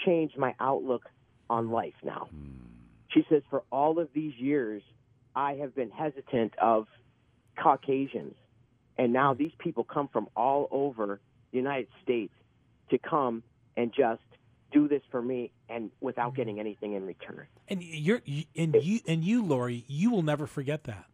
[0.06, 1.08] changed my outlook
[1.48, 2.28] on life now.
[2.30, 2.52] Hmm.
[3.08, 4.82] She says, for all of these years,
[5.34, 6.86] I have been hesitant of
[7.60, 8.36] Caucasians,
[8.98, 11.20] and now these people come from all over
[11.52, 12.32] the United States
[12.90, 13.42] to come
[13.76, 14.20] and just
[14.72, 17.46] do this for me, and without getting anything in return.
[17.68, 18.20] And you're
[18.56, 21.06] and you and you, Lori, you will never forget that.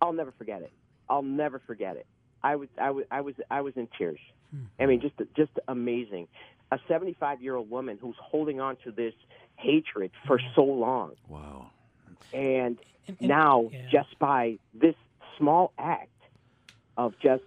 [0.00, 0.72] I'll never forget it.
[1.08, 2.06] I'll never forget it.
[2.44, 4.20] I was I was I was I was in tears.
[4.52, 4.64] Hmm.
[4.78, 6.28] I mean, just just amazing.
[6.70, 9.14] A 75 year old woman who's holding on to this
[9.56, 11.70] hatred for so long, Wow.
[12.32, 13.86] and, And- and- now yeah.
[13.90, 14.94] just by this
[15.38, 16.10] small act
[16.96, 17.44] of just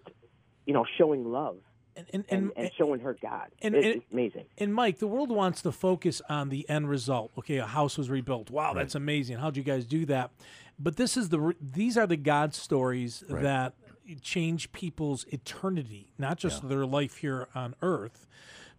[0.66, 1.58] you know showing love
[1.96, 4.46] And and and, and, and showing her God, and- it's, and- amazing.
[4.58, 7.32] And Mike, the world wants to focus on the end result.
[7.38, 8.50] Okay, a house was rebuilt.
[8.52, 9.38] Wow, that's amazing.
[9.38, 10.32] How'd you guys do that?
[10.78, 13.44] But this is the these are the God stories Right.
[13.44, 13.74] that
[14.22, 18.26] change people's eternity, not just their life here on earth,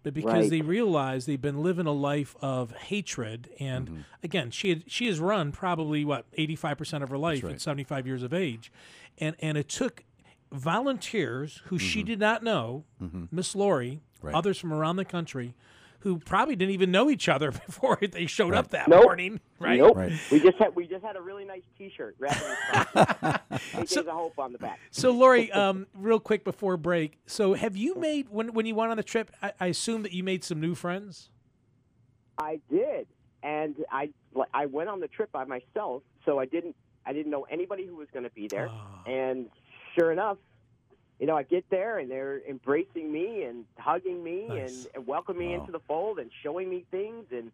[0.03, 0.51] but because Right.
[0.51, 3.49] they realize they've been living a life of hatred.
[3.61, 4.01] And Mm-hmm.
[4.25, 7.53] again, she had, she has run probably what eighty five percent of her life right.
[7.55, 8.73] at seventy five years of age,
[9.19, 10.05] and and it took
[10.53, 12.85] volunteers who she did not know,
[13.31, 14.27] Miss Lori, Mm-hmm.
[14.27, 14.35] Right.
[14.37, 15.55] others from around the country,
[16.01, 19.05] who probably didn't even know each other before they showed up that Nope.
[19.05, 19.79] morning, right?
[19.81, 19.97] Nope.
[19.97, 20.13] Right.
[20.31, 24.07] We just had we just had a really nice T-shirt wrapped in Eight Days of
[24.09, 24.79] Hope on the back.
[24.91, 27.19] So, Lori, um, real quick before break.
[27.27, 29.31] So, have you made when when you went on the trip?
[29.43, 31.31] I, I assume that you made some new friends.
[32.37, 33.07] I did,
[33.43, 34.11] and I
[34.53, 37.97] I went on the trip by myself, so I didn't I didn't know anybody who
[37.97, 38.69] was going to be there.
[38.71, 39.03] Ah.
[39.07, 39.47] And
[39.99, 40.37] sure enough,
[41.21, 44.85] you know, I get there and they're embracing me and hugging me Nice.
[44.87, 45.61] and, and welcoming me Wow.
[45.61, 47.53] into the fold and showing me things and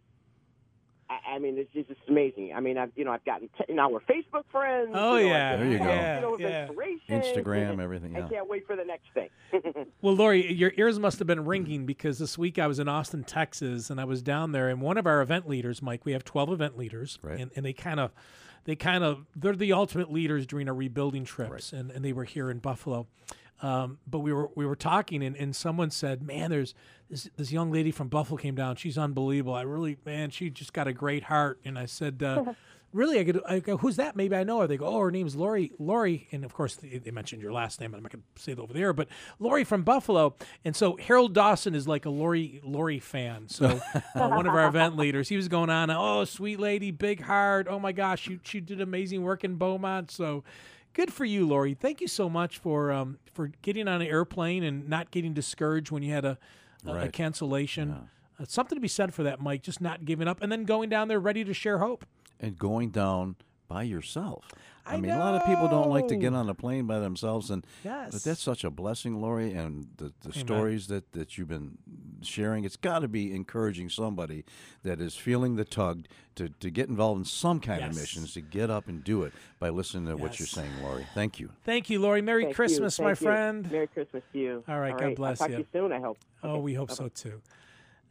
[1.09, 2.53] I, I mean, it's just it's amazing.
[2.53, 4.91] I mean, I've you know I've gotten t- now we're Facebook friends.
[4.93, 5.57] Oh, you know, yeah.
[5.57, 5.85] There you go.
[5.85, 6.63] Yeah, You know, yeah.
[6.67, 9.29] inspiration, Instagram, and everything, I can't wait for the next thing.
[10.03, 13.23] Well, Lori, your ears must have been ringing because this week I was in Austin,
[13.25, 16.25] Texas, and I was down there, and one of our event leaders, Mike, we have
[16.25, 17.39] twelve event leaders, Right.
[17.41, 18.11] and, and they kind of,
[18.65, 22.25] they kind of, they're the ultimate leaders during our rebuilding trips, and, and they were
[22.25, 23.07] here in Buffalo.
[23.63, 26.75] Um, but we were we were talking, and, and someone said, "Man, there's
[27.09, 28.77] this this young lady from Buffalo came down.
[28.77, 29.55] She's unbelievable.
[29.55, 32.23] I really, man, she just got a great heart." And I said.
[32.23, 32.55] Uh,
[32.93, 33.43] Really, I could.
[33.47, 34.17] I go, who's that?
[34.17, 34.67] Maybe I know her.
[34.67, 35.71] They go, oh, her name's Lori.
[35.79, 37.95] Lori, and of course they, they mentioned your last name.
[37.95, 40.35] I'm not going to say it over there, but Lori from Buffalo.
[40.65, 43.49] And so Harold Dawson is like a Lori Lori fan.
[43.51, 45.91] So uh, one of our event leaders, he was going on.
[45.91, 47.67] Oh, sweet lady, big heart.
[47.69, 50.11] Oh my gosh, she she did amazing work in Beaumont.
[50.11, 50.45] So
[50.97, 51.75] good for you, Lori.
[51.75, 55.91] Thank you so much for um for getting on an airplane and not getting discouraged
[55.91, 56.39] when you had a
[56.87, 57.13] a, a Right.
[57.13, 57.91] cancellation.
[58.41, 59.63] Uh, something to be said for that, Mike.
[59.63, 62.05] Just not giving up and then going down there ready to share hope.
[62.41, 63.37] and going down
[63.69, 64.45] by yourself.
[64.87, 66.99] I, I mean, a lot of people don't like to get on a plane by
[67.01, 68.11] themselves, and Yes.
[68.13, 71.79] but that's such a blessing, Lori, and the, the stories that, that you've been
[72.23, 72.65] sharing.
[72.65, 74.45] It's got to be encouraging somebody
[74.85, 76.07] that is feeling the tug
[76.37, 77.91] to, to get involved in some kind Yes.
[77.91, 81.07] of missions to get up and do it by listening to what you're saying, Lori.
[81.15, 81.51] Thank you.
[81.65, 82.23] Thank you, Lori.
[82.23, 83.27] Merry Thank you, Christmas, my thank you.
[83.27, 83.73] friend.
[83.73, 84.65] Merry Christmas to you.
[84.69, 85.65] All right, God bless I'll talk you.
[85.65, 85.93] to you soon.
[85.93, 86.19] I hope.
[86.43, 86.97] Oh, Okay, we hope bye-bye.
[86.97, 87.43] so too.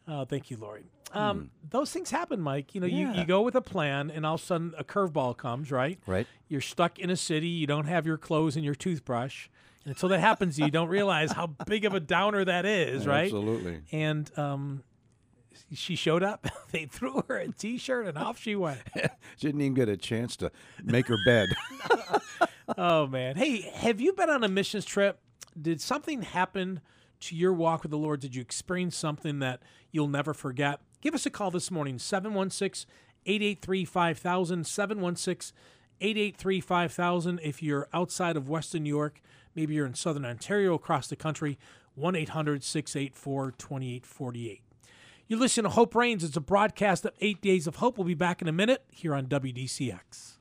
[0.08, 0.84] Oh, thank you, Lori.
[1.14, 2.76] Um, Those things happen, Mike.
[2.76, 3.14] You know, you, Yeah.
[3.22, 5.97] you go with a plan, and all of a sudden a curveball comes, right?
[6.06, 6.28] Right.
[6.47, 7.47] You're stuck in a city.
[7.47, 9.47] You don't have your clothes and your toothbrush.
[9.84, 13.26] And until that happens, you don't realize how big of a downer that is, right?
[13.26, 13.82] Absolutely.
[13.91, 14.84] And um,
[15.74, 16.47] she showed up.
[16.72, 18.80] they threw her a T-shirt, and off she went.
[19.38, 20.51] She didn't even get a chance to
[20.84, 21.49] make her bed.
[22.78, 23.36] Oh man.
[23.36, 25.20] Hey, have you been on a missions trip?
[25.62, 26.80] Did something happen
[27.22, 28.20] to your walk with the Lord?
[28.22, 29.62] Did you experience something that
[29.96, 30.82] you'll never forget?
[31.00, 32.91] Give us a call this morning 716
[33.26, 35.58] 883 5000 716
[36.02, 39.22] 883 5000 if you're outside of Western New York,
[39.56, 41.58] maybe you're in Southern Ontario across the country
[41.98, 44.60] 1-800-684-2848.
[45.28, 46.26] You listen to Hope Reigns.
[46.26, 47.98] It's a broadcast of 8 Days of Hope.
[47.98, 50.34] We'll be back in a minute here on WDCX.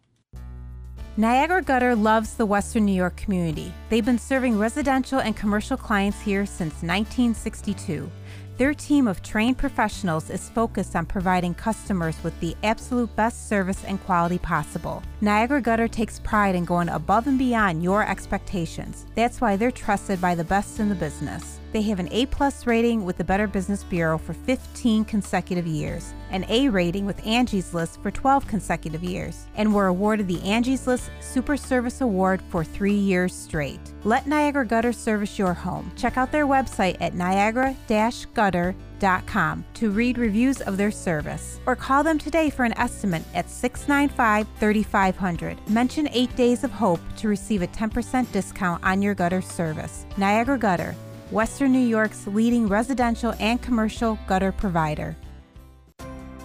[1.17, 3.73] Niagara Gutter loves the Western New York community.
[3.89, 8.11] They've been serving residential and commercial clients here since 1962.
[8.57, 13.83] Their team of trained professionals is focused on providing customers with the absolute best service
[13.85, 15.03] and quality possible.
[15.21, 19.07] Niagara Gutter takes pride in going above and beyond your expectations.
[19.17, 21.59] That's why they're trusted by the best in the business.
[21.75, 26.15] They have an A plus rating with the Better Business Bureau for 15 consecutive years,
[26.31, 30.87] an A rating with Angie's List for 12 consecutive years, and were awarded the Angie's
[30.87, 33.81] List Super Service Award for three years straight.
[34.05, 35.91] Let Niagara Gutter service your home.
[35.97, 42.19] Check out their website at niagara-gutter.com to read reviews of their service, or call them
[42.19, 45.69] today for an estimate at 695 3500.
[45.69, 50.07] Mention 8 Days of Hope to receive a 10% discount on your gutter service.
[50.17, 50.95] Niagara Gutter.
[51.31, 55.17] Western New York's leading residential and commercial gutter provider.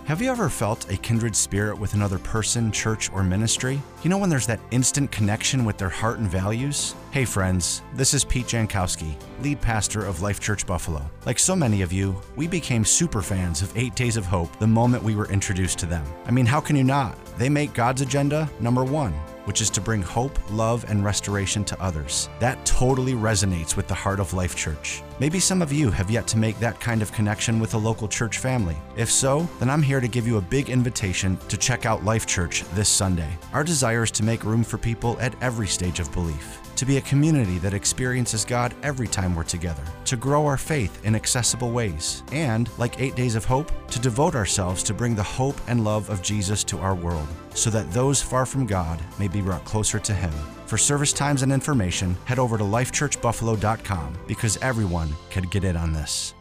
[0.06, 3.80] Have you ever felt a kindred spirit with another person, church, or ministry?
[4.02, 6.96] You know when there's that instant connection with their heart and values?
[7.12, 9.14] Hey friends, this is Pete Jankowski,
[9.44, 11.08] lead pastor of Life Church Buffalo.
[11.28, 14.66] Like so many of you, we became super fans of 8 Days of Hope the
[14.66, 16.04] moment we were introduced to them.
[16.26, 17.16] I mean, how can you not?
[17.38, 19.14] They make God's agenda number one
[19.50, 22.30] which is to bring hope, love, and restoration to others.
[22.38, 25.02] That totally resonates with the heart of Life Church.
[25.20, 28.08] Maybe some of you have yet to make that kind of connection with a local
[28.08, 28.78] church family.
[28.96, 32.28] If so, then I'm here to give you a big invitation to check out Life
[32.28, 33.40] Church this Sunday.
[33.52, 36.96] Our desire is to make room for people at every stage of belief to be
[36.96, 41.72] a community that experiences God every time we're together, to grow our faith in accessible
[41.72, 45.84] ways, and, like Eight Days of Hope, to devote ourselves to bring the hope and
[45.84, 49.66] love of Jesus to our world, so that those far from God may be brought
[49.66, 50.32] closer to Him.
[50.68, 55.92] For service times and information, head over to lifechurchbuffalo.com because everyone can get in on
[55.92, 56.34] this.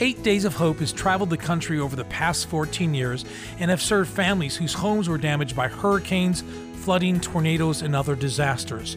[0.00, 3.26] Eight Days of Hope has traveled the country over the past 14 years
[3.58, 6.42] and have served families whose homes were damaged by hurricanes,
[6.76, 8.96] flooding, tornadoes, and other disasters.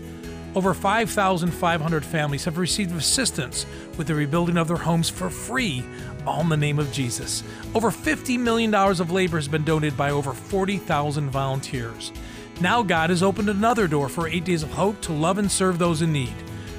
[0.54, 3.66] Over 5,500 families have received assistance
[3.98, 5.84] with the rebuilding of their homes for free,
[6.28, 7.42] all in the name of Jesus.
[7.74, 12.12] Over $50 million of labor has been donated by over 40,000 volunteers.
[12.60, 15.80] Now God has opened another door for Eight Days of Hope to love and serve
[15.80, 16.36] those in need.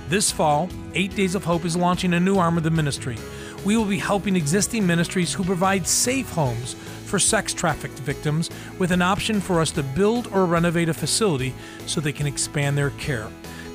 [0.08, 3.16] This fall, Eight Days of Hope is launching a new arm of the ministry.
[3.64, 6.74] We will be helping existing ministries who provide safe homes
[7.06, 11.54] for sex trafficked victims with an option for us to build or renovate a facility
[11.86, 13.28] so they can expand their care.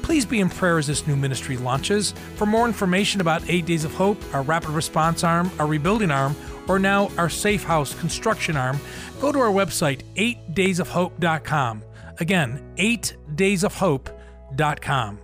[0.08, 2.14] Please be in prayer as this new ministry launches.
[2.38, 6.34] For more information about 8 Days of Hope, our rapid response arm, our rebuilding arm,
[6.70, 8.80] or now our Safe House construction arm,
[9.20, 11.84] go to our website, 8daysofhope.com.
[12.22, 15.20] Again, 8daysofhope.com.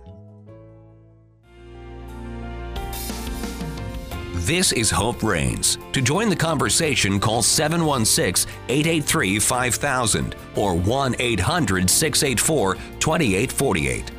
[4.34, 5.78] This is Hope Reigns.
[5.94, 14.10] To join the conversation, call 716 883 5000 or 1 800 684 2848.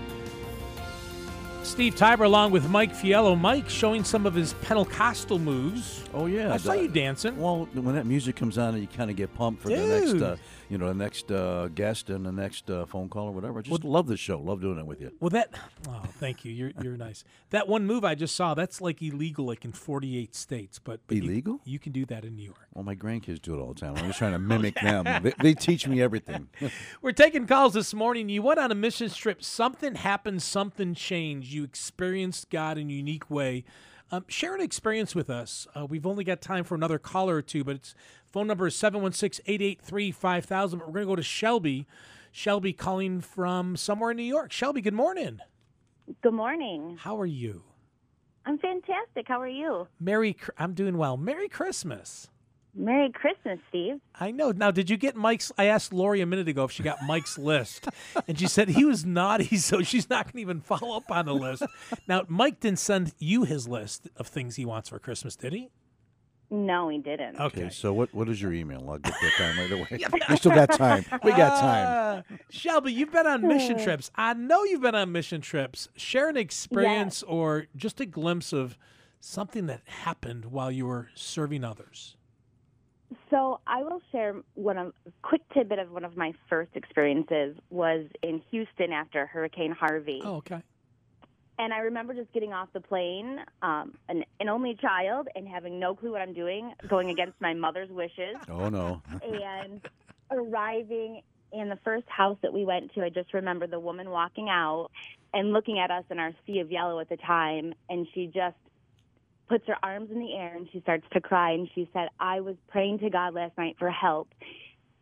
[1.75, 3.37] Steve Tybor along with Mike Fiello.
[3.37, 6.05] Mike showing some of his Pentecostal moves.
[6.13, 7.37] Oh yeah, I saw you dancing.
[7.37, 10.37] Well, when that music comes on, you kind of get pumped for the next, uh,
[10.69, 13.59] you know, the next uh, guest and the next uh, phone call or whatever.
[13.59, 14.39] I just love the show.
[14.39, 15.11] Love doing it with you.
[15.19, 15.53] Well, that.
[15.87, 16.51] Oh, thank you.
[16.51, 17.23] You're you're nice.
[17.51, 18.53] That one move I just saw.
[18.53, 20.79] That's like illegal, like in 48 states.
[20.79, 21.59] But, but you- Illegal?
[21.65, 22.57] You, can do that in New York.
[22.73, 23.95] Well, my grandkids do it all the time.
[23.95, 25.23] I'm just trying to mimic them.
[25.23, 26.49] They, they teach me everything.
[27.01, 28.29] We're taking calls this morning.
[28.29, 29.43] You went on a mission trip.
[29.43, 30.41] Something happened.
[30.41, 31.51] Something changed.
[31.51, 33.63] You experienced God in a unique way.
[34.11, 35.67] Um, share an experience with us.
[35.75, 37.95] Uh, we've only got time for another caller or two, but it's
[38.35, 40.49] phone number is 716-883-5000.
[40.49, 41.87] But we're going to go to Shelby.
[42.33, 44.51] Shelby calling from somewhere in New York.
[44.51, 45.39] Shelby, good morning.
[46.21, 46.97] Good morning.
[46.99, 47.63] How are you?
[48.45, 49.25] I'm fantastic.
[49.29, 49.87] How are you?
[50.01, 50.35] Merry.
[50.57, 51.15] I'm doing well.
[51.15, 52.27] Merry Christmas.
[52.75, 54.01] Merry Christmas, Steve.
[54.13, 54.51] I know.
[54.51, 55.53] Now, did you get Mike's?
[55.57, 57.87] I asked Lori a minute ago if she got Mike's list,
[58.27, 61.25] and she said he was naughty, so she's not going to even follow up on
[61.25, 61.63] the list.
[62.07, 65.69] Now, Mike didn't send you his list of things he wants for Christmas, did he?
[66.55, 67.35] No, he didn't.
[67.35, 67.63] Okay.
[67.63, 68.87] Okay, so what what is your email?
[68.89, 69.87] I'll get that time right away.
[70.29, 71.05] we still got time.
[71.23, 72.23] We got time.
[72.31, 74.11] Uh, Shelby, you've been on mission trips.
[74.15, 75.89] I know you've been on mission trips.
[75.95, 78.77] Share an experience or just a glimpse of
[79.19, 82.15] something that happened while you were serving others.
[83.29, 88.05] So I will share one of quick tidbit of one of my first experiences was
[88.21, 90.21] in Houston after Hurricane Harvey.
[90.23, 90.61] Oh, okay.
[91.57, 95.79] And I remember just getting off the plane, um, an, an only child, and having
[95.79, 98.35] no clue what I'm doing, going against my mother's wishes.
[98.49, 99.01] Oh no.
[99.23, 99.81] and
[100.31, 104.49] arriving in the first house that we went to, I just remember the woman walking
[104.49, 104.89] out
[105.33, 108.55] and looking at us in our sea of yellow at the time, and she just
[109.47, 112.39] puts her arms in the air and she starts to cry and she said, "I
[112.41, 114.27] was praying to God last night for help,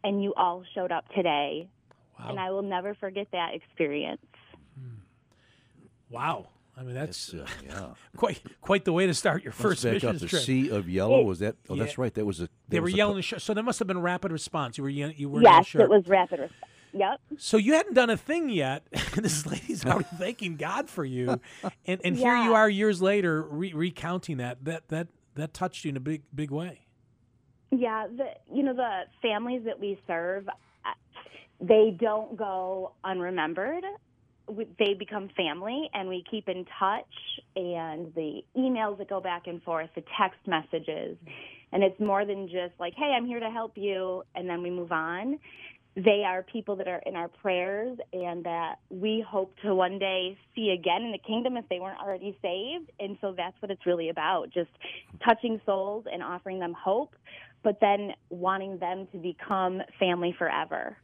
[0.04, 1.68] and you all showed up today."
[2.20, 2.30] Wow.
[2.30, 4.22] And I will never forget that experience.
[6.14, 6.48] Wow.
[6.76, 7.90] I mean, that's uh, yeah.
[8.18, 10.18] quite quite the way to start your Let's first back mission up.
[10.18, 10.42] The trip.
[10.42, 11.56] sea of yellow was that?
[11.70, 11.84] Oh, Yeah.
[11.84, 12.14] that's right.
[12.14, 12.50] That was a.
[12.68, 13.22] They were was a- yelling.
[13.22, 14.78] sh- So there must have been rapid response.
[14.78, 15.82] You were you were yes, sure.
[15.82, 16.62] it was rapid response.
[16.96, 17.20] Yep.
[17.38, 18.84] So you hadn't done a thing yet.
[19.16, 21.40] this lady's already thanking God for you,
[21.86, 24.64] and and here you are years later re- recounting that.
[24.66, 26.82] That that that touched you in a big big way.
[27.72, 30.92] Yeah, the you know the families that we serve, uh,
[31.60, 33.84] they don't go unremembered.
[34.48, 37.06] They become family, and we keep in touch.
[37.56, 41.18] And the emails that go back and forth, the text messages,
[41.72, 44.70] and it's more than just like, "Hey, I'm here to help you," and then we
[44.70, 45.40] move on.
[45.96, 50.38] They are people that are in our prayers, and that we hope to one day
[50.56, 52.92] see again in the kingdom if they weren't already saved.
[53.00, 54.72] And so that's what it's really about: just
[55.24, 57.16] touching souls and offering them hope
[57.64, 60.98] but then wanting them to become family forever.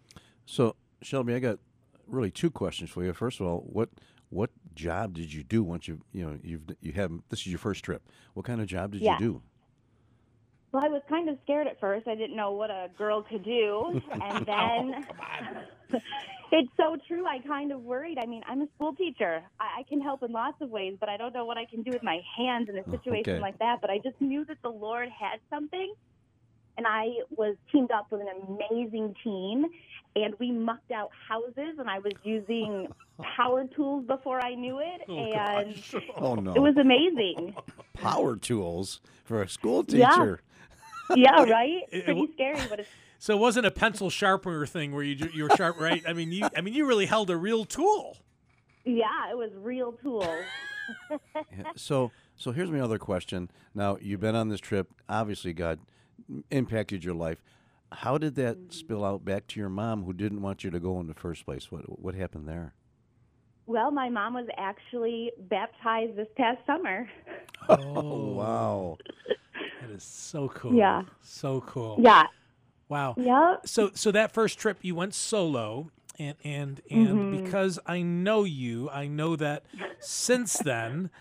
[0.46, 1.60] So Shelby, I got
[2.10, 3.14] really two questions for you.
[3.14, 3.90] First of all, what
[4.30, 7.60] what job did you do once you you know you've you have this is your
[7.60, 8.02] first trip?
[8.34, 9.14] What kind of job did Yeah.
[9.14, 9.42] you do?
[10.72, 12.08] Well, I was kind of scared at first.
[12.08, 14.02] I didn't know what a girl could do.
[14.12, 14.92] And oh,
[15.90, 16.02] then
[16.52, 17.26] it's so true.
[17.26, 18.20] I kind of worried.
[18.22, 19.42] I mean, I'm a school teacher.
[19.60, 21.82] I, I can help in lots of ways, but I don't know what I can
[21.82, 23.40] do with my hands in a oh, situation Okay.
[23.40, 23.82] like that.
[23.82, 25.94] But I just knew that the Lord had something.
[26.80, 28.30] And I was teamed up with an
[28.72, 29.66] amazing team.
[30.16, 32.88] And we mucked out houses, and I was using
[33.36, 35.02] power tools before I knew it.
[35.10, 35.84] Oh, and
[36.16, 36.54] Oh no!
[36.54, 37.54] it was amazing.
[37.96, 40.42] power tools for a school teacher.
[41.16, 41.84] Yeah, right.
[41.92, 45.04] It- it Pretty w- scary, but it's So it wasn't a pencil sharpener thing where
[45.04, 46.02] you you were sharp, right?
[46.08, 48.18] I mean, you I mean you really held a real tool.
[48.86, 50.26] yeah, it was real tools.
[51.36, 53.52] Yeah, So so here's my other question.
[53.76, 54.88] Now you've been on this trip.
[55.08, 55.80] Obviously, God
[56.52, 57.42] impacted your life.
[57.92, 61.00] How did that spill out back to your mom, who didn't want you to go
[61.00, 61.72] in the first place?
[61.72, 62.74] What what happened there?
[63.66, 67.08] Well, my mom was actually baptized this past summer.
[67.68, 68.98] Oh wow!
[69.82, 70.74] That is so cool.
[70.74, 71.04] Yeah.
[71.22, 72.00] So cool.
[72.02, 72.24] Yeah.
[72.88, 73.14] Wow.
[73.18, 73.68] Yep.
[73.68, 77.32] So so that first trip you went solo and and and Mm-hmm.
[77.32, 79.64] because I know you, I know that
[80.00, 81.12] since then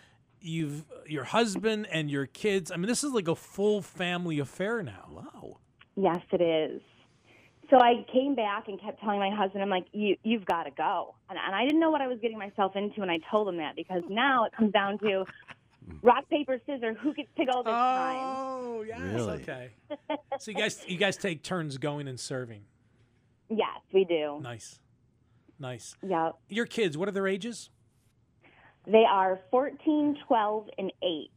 [0.41, 2.71] you've your husband and your kids.
[2.71, 5.09] I mean, this is like a full family affair now.
[5.11, 5.59] Wow.
[5.97, 6.81] Yes, it is.
[7.71, 10.71] So I came back and kept telling my husband, I'm like, you, you've got to
[10.71, 11.15] go.
[11.29, 13.59] And, and I didn't know what I was getting myself into, and I told him
[13.59, 15.25] that because now it comes down to
[16.03, 16.97] rock paper scissors.
[17.03, 18.17] Who gets to go this oh, time?
[18.21, 19.01] Oh, yes.
[19.01, 19.43] Really?
[19.43, 19.71] Okay.
[20.39, 22.63] so you guys, you guys take turns going and serving.
[23.51, 24.41] Yes, we do.
[24.43, 24.79] Nice,
[25.59, 25.95] nice.
[26.07, 27.71] yeah Your kids, what are their ages?
[28.91, 31.31] They are 14, 12, and 8.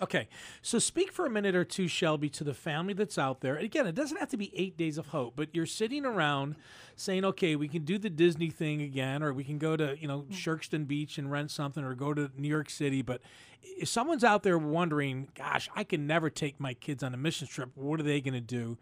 [0.00, 0.28] Okay,
[0.62, 3.56] so speak for a minute or two, Shelby, to the family that's out there.
[3.56, 6.54] Again, it doesn't have to be eight days of hope, but you're sitting around
[6.94, 10.06] saying, "Okay, we can do the Disney thing again, or we can go to you
[10.06, 13.22] know Sherkston Beach and rent something, or go to New York City." But
[13.62, 17.48] if someone's out there wondering, "Gosh, I can never take my kids on a mission
[17.48, 17.70] trip.
[17.74, 18.78] What are they going to do?"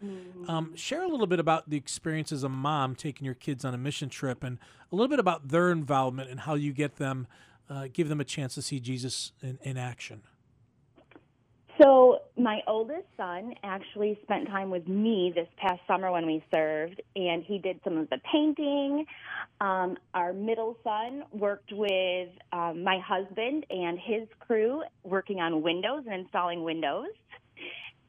[0.47, 3.73] Um, share a little bit about the experience as a mom taking your kids on
[3.73, 4.59] a mission trip, and
[4.91, 7.25] a little bit about their involvement and how you get them,
[7.69, 10.21] uh, give them a chance to see Jesus in, in action.
[11.81, 17.01] So, my oldest son actually spent time with me this past summer when we served,
[17.15, 19.05] and he did some of the painting.
[19.61, 26.03] Um, our middle son worked with um, my husband and his crew working on windows
[26.09, 27.09] and installing windows.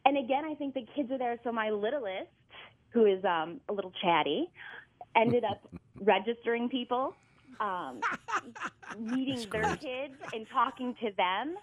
[0.07, 1.39] And again, I think the kids are there.
[1.45, 2.31] So, my littlest,
[2.91, 4.51] who is um, a little chatty,
[5.15, 5.61] ended up
[6.01, 7.15] registering people
[7.61, 8.01] um,
[8.99, 11.57] meeting their kids and talking to them.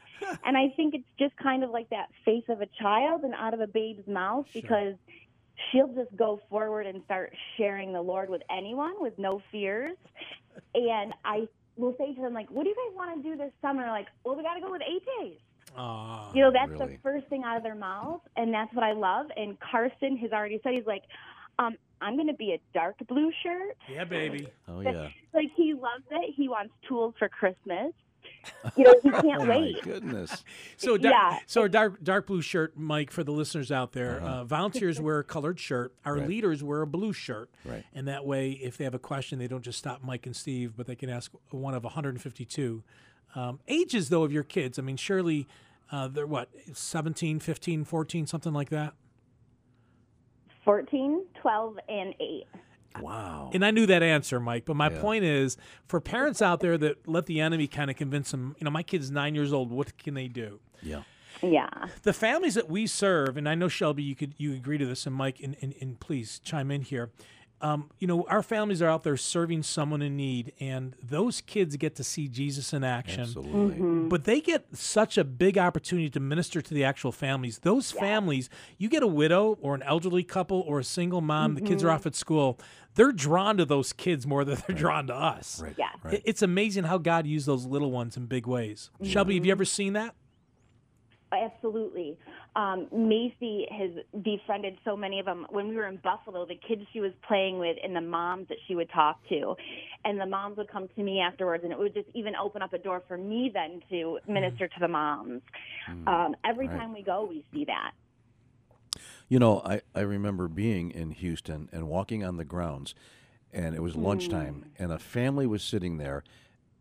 [0.45, 3.53] And I think it's just kind of like that face of a child and out
[3.53, 4.95] of a babe's mouth because
[5.71, 9.97] she'll just go forward and start sharing the Lord with anyone with no fears.
[10.73, 13.51] And I will say to them, like, what do you guys want to do this
[13.61, 13.87] summer?
[13.87, 15.37] Like, well, we got to go with eight days.
[15.77, 16.31] Aw.
[16.33, 16.93] You know, that's really?
[16.93, 19.27] the first thing out of their mouth, and that's what I love.
[19.35, 21.03] And Carson has already said, he's like,
[21.59, 23.77] um, I'm going to be a dark blue shirt.
[23.89, 24.47] Yeah, baby.
[24.67, 25.09] Oh yeah.
[25.33, 25.44] Like he
[25.85, 26.33] loves it.
[26.35, 27.93] He wants tools for Christmas.
[28.75, 29.81] You know, he can't Oh my wait.
[29.83, 30.43] goodness.
[30.77, 31.39] So, dar- Yeah.
[31.47, 34.17] so a dark dark blue shirt, Mike, for the listeners out there.
[34.21, 34.27] Uh-huh.
[34.41, 35.93] uh volunteers wear a colored shirt.
[36.05, 36.27] Our Right.
[36.27, 37.49] leaders wear a blue shirt.
[37.63, 37.83] Right.
[37.93, 40.73] And that way, if they have a question, they don't just stop Mike and Steve,
[40.77, 42.83] but they can ask one of 152.
[43.35, 44.77] Um, ages, though, of your kids.
[44.79, 45.47] I mean, surely
[45.91, 48.93] uh, they're what, 17, 15, 14, something like that?
[50.63, 52.43] 14, 12, and 8.
[53.01, 53.51] Wow.
[53.53, 54.65] And I knew that answer, Mike.
[54.65, 55.01] But my Yeah.
[55.01, 58.65] point is, for parents out there that let the enemy kind of convince them, you
[58.65, 59.71] know, my kid's nine years old.
[59.71, 60.59] What can they do?
[60.81, 61.03] Yeah.
[61.43, 61.69] Yeah.
[62.03, 65.05] the families that we serve, and I know Shelby, you could you agree to this,
[65.05, 67.11] and Mike, and, and, and please chime in here.
[67.65, 71.75] Um, you know, our families are out there serving someone in need, and those kids
[71.77, 73.21] get to see Jesus in action.
[73.21, 73.75] Absolutely.
[73.77, 74.07] Mm-hmm.
[74.07, 77.59] But they get such a big opportunity to minister to the actual families.
[77.59, 81.61] Those families, you get a widow or an elderly couple or a single mom, the
[81.61, 81.95] kids are mm-hmm.
[81.95, 82.59] off at school,
[82.93, 85.59] they're drawn to those kids more than they're drawn to us.
[85.59, 85.73] Right.
[85.75, 86.11] Yeah.
[86.11, 88.91] It- It's amazing how God used those little ones in big ways.
[88.95, 89.11] Mm-hmm.
[89.11, 90.13] Shelby, have you ever seen that?
[91.31, 92.17] Absolutely.
[92.55, 93.91] Um, Macy has
[94.23, 95.45] befriended so many of them.
[95.49, 98.57] When we were in Buffalo, the kids she was playing with and the moms that
[98.67, 99.55] she would talk to.
[100.05, 102.71] And the moms would come to me afterwards, and it would just even open up
[102.71, 105.41] a door for me then to minister to the moms.
[106.07, 106.77] Um, every Right.
[106.77, 107.91] time we go, we see that.
[109.27, 112.95] You know, I, I remember being in Houston and walking on the grounds,
[113.51, 116.23] and it was lunchtime, and a family was sitting there,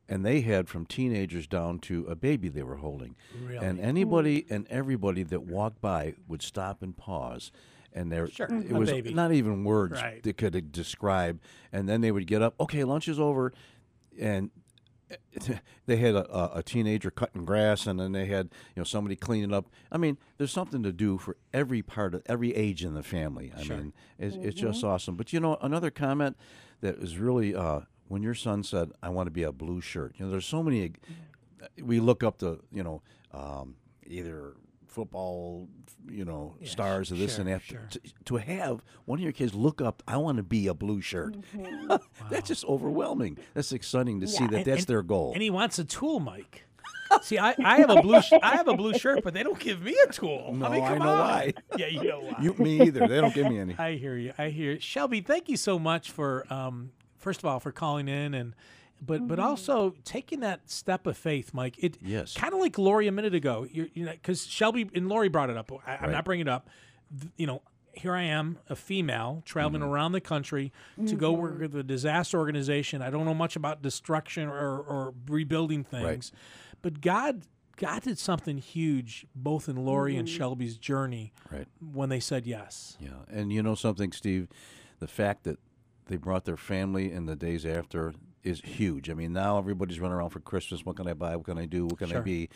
[0.09, 3.17] and they had from teenagers down to a baby they were holding.
[3.61, 7.51] And anybody and everybody that walked by would stop and pause.
[7.93, 9.15] And there, Sure, it was baby.
[9.15, 10.23] not even words Right.
[10.23, 11.41] that could describe.
[11.73, 12.55] And then they would get up.
[12.59, 13.53] Okay, lunch is over,
[14.19, 14.51] and
[15.87, 19.53] they had a, a, teenager cutting grass, and then they had you know somebody cleaning
[19.53, 19.67] up.
[19.93, 23.53] I mean, there's something to do for every part of every age in the family.
[23.57, 25.15] I mean, it's, it's just awesome.
[25.17, 26.37] But you know, another comment
[26.81, 30.15] that was really uh, when your son said, "I want to be a blue shirt."
[30.19, 30.93] You know, there's so many.
[31.83, 33.03] We look up to you know
[33.33, 33.77] um,
[34.07, 34.55] either
[34.87, 35.69] football
[36.09, 37.89] you know stars of this sure, and that sure.
[37.91, 41.01] to, to have one of your kids look up i want to be a blue
[41.01, 41.35] shirt
[42.31, 45.51] that's just overwhelming that's exciting to see that And- that's and- their goal And he
[45.51, 46.67] wants a tool, Mike.
[47.23, 49.59] See, I, I have a blue sh- I have a blue shirt, but they don't
[49.59, 50.53] give me a tool.
[50.55, 51.19] No, I, mean, I know on.
[51.19, 51.55] why.
[51.77, 52.37] Yeah, you know why.
[52.41, 54.33] you me either they don't give me any I hear you.
[54.39, 54.81] I hear you.
[54.81, 55.21] Shelby.
[55.23, 56.91] Thank you so much for um,
[57.25, 58.55] first of all for calling in and.
[59.05, 59.49] But but mm-hmm.
[59.49, 61.75] also taking that step of faith, Mike.
[61.79, 62.33] It Yes.
[62.35, 63.67] kind of like Lori a minute ago.
[63.71, 65.71] You're, you know, because Shelby and Lori brought it up.
[65.85, 66.13] I, I'm Right.
[66.13, 66.71] not bringing it up.
[67.37, 67.63] You know,
[67.93, 69.91] here I am, a female traveling Mm-hmm.
[69.91, 70.73] around the country
[71.07, 71.63] to go work mm-hmm.
[71.63, 73.03] with a disaster organization.
[73.03, 76.33] I don't know much about destruction or, or rebuilding things,
[76.81, 77.43] but God
[77.77, 80.37] God did something huge both in Lori and mm-hmm.
[80.37, 82.97] Shelby's journey right when they said yes.
[83.01, 84.49] yeah and you know something steve
[85.01, 85.59] the fact that
[86.07, 89.09] they brought their family in the days after is huge.
[89.11, 90.85] I mean now everybody's running around for christmas.
[90.85, 91.37] What can i buy?
[91.37, 91.87] What can i do?
[91.87, 92.49] What can i be?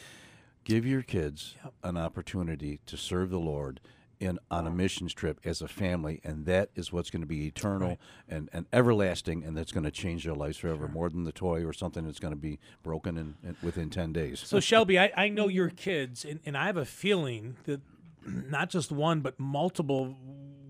[0.64, 3.80] Give your kids an opportunity to serve the lord
[4.20, 7.46] in on a missions trip as a family, and that is what's going to be
[7.46, 11.32] eternal and, and everlasting, and that's going to change their lives forever, more than the
[11.32, 14.40] toy or something that's going to be broken in, in within ten days.
[14.40, 17.80] So Shelby, I, I know your kids, and, and I have a feeling that
[18.26, 20.16] not just one but multiple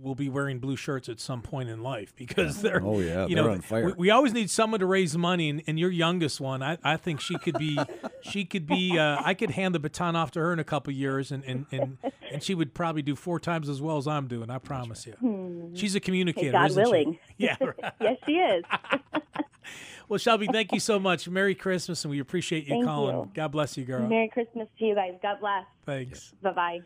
[0.00, 3.34] will be wearing blue shirts at some point in life because they're Oh, yeah, you
[3.34, 3.86] they're know on fire.
[3.86, 6.96] We, we always need someone to raise money and, and your youngest one I, I
[6.96, 7.78] think she could be
[8.20, 10.92] she could be uh, I could hand the baton off to her in a couple
[10.92, 11.98] years and, and, and,
[12.32, 15.70] and she would probably do four times as well as I'm doing I promise you
[15.74, 16.90] she's a communicator God isn't she?
[16.90, 17.18] willing.
[17.36, 17.92] yeah right.
[18.00, 18.64] yes, she is.
[20.08, 23.30] well Shelby thank you so much Merry Christmas and we appreciate you Thank calling you.
[23.34, 25.14] God bless you girl Merry Christmas to you guys.
[25.22, 25.64] God bless.
[25.84, 26.80] thanks Bye bye.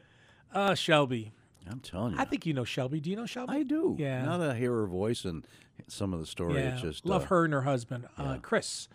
[0.55, 1.33] uh Shelby
[1.71, 3.97] I'm telling you, I think you know Shelby do you know Shelby I do.
[3.99, 4.25] Yeah.
[4.25, 5.47] Now that I hear her voice and
[5.89, 8.89] some of the story, Yeah, it's just love uh, her and her husband, uh, Chris.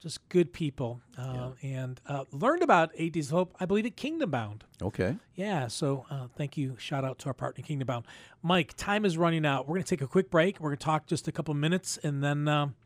[0.00, 3.54] Just good people, uh, and uh, learned about Eight Days of Hope.
[3.60, 4.64] I believe at Kingdom Bound.
[4.80, 5.16] Okay.
[5.34, 6.74] Yeah, so uh, thank you.
[6.78, 8.06] Shout out to our partner Kingdom Bound.
[8.42, 9.68] Mike, time is running out.
[9.68, 10.58] We're going to take a quick break.
[10.58, 12.76] We're going to talk just a couple minutes, and then um,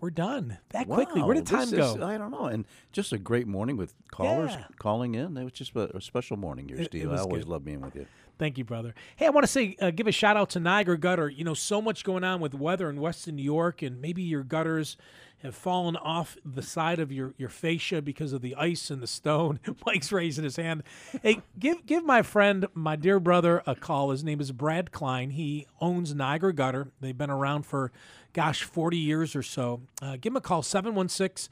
[0.00, 0.56] we're done.
[0.70, 1.20] That quickly.
[1.22, 2.02] Where did time is- go?
[2.02, 2.46] I don't know.
[2.46, 4.64] And just a great morning with callers Yeah.
[4.78, 5.36] calling in.
[5.36, 7.12] It was just a, a special morning here, Steve.
[7.12, 7.50] I always good.
[7.50, 8.06] love being with you.
[8.38, 8.94] Thank you, brother.
[9.16, 11.28] Hey, I want to say, uh, give a shout out to Niagara Gutter.
[11.28, 14.44] You know, so much going on with weather in Western New York, and maybe your
[14.44, 14.96] gutters
[15.42, 19.06] have fallen off the side of your, your fascia because of the ice and the
[19.06, 19.58] stone.
[19.86, 20.84] Mike's raising his hand.
[21.22, 24.10] Hey, give give my friend, my dear brother, a call.
[24.10, 25.30] His name is Brad Klein.
[25.30, 26.88] He owns Niagara Gutter.
[27.00, 27.90] They've been around for,
[28.32, 29.80] gosh, 40 years or so.
[30.00, 31.48] Uh, give him a call, 716-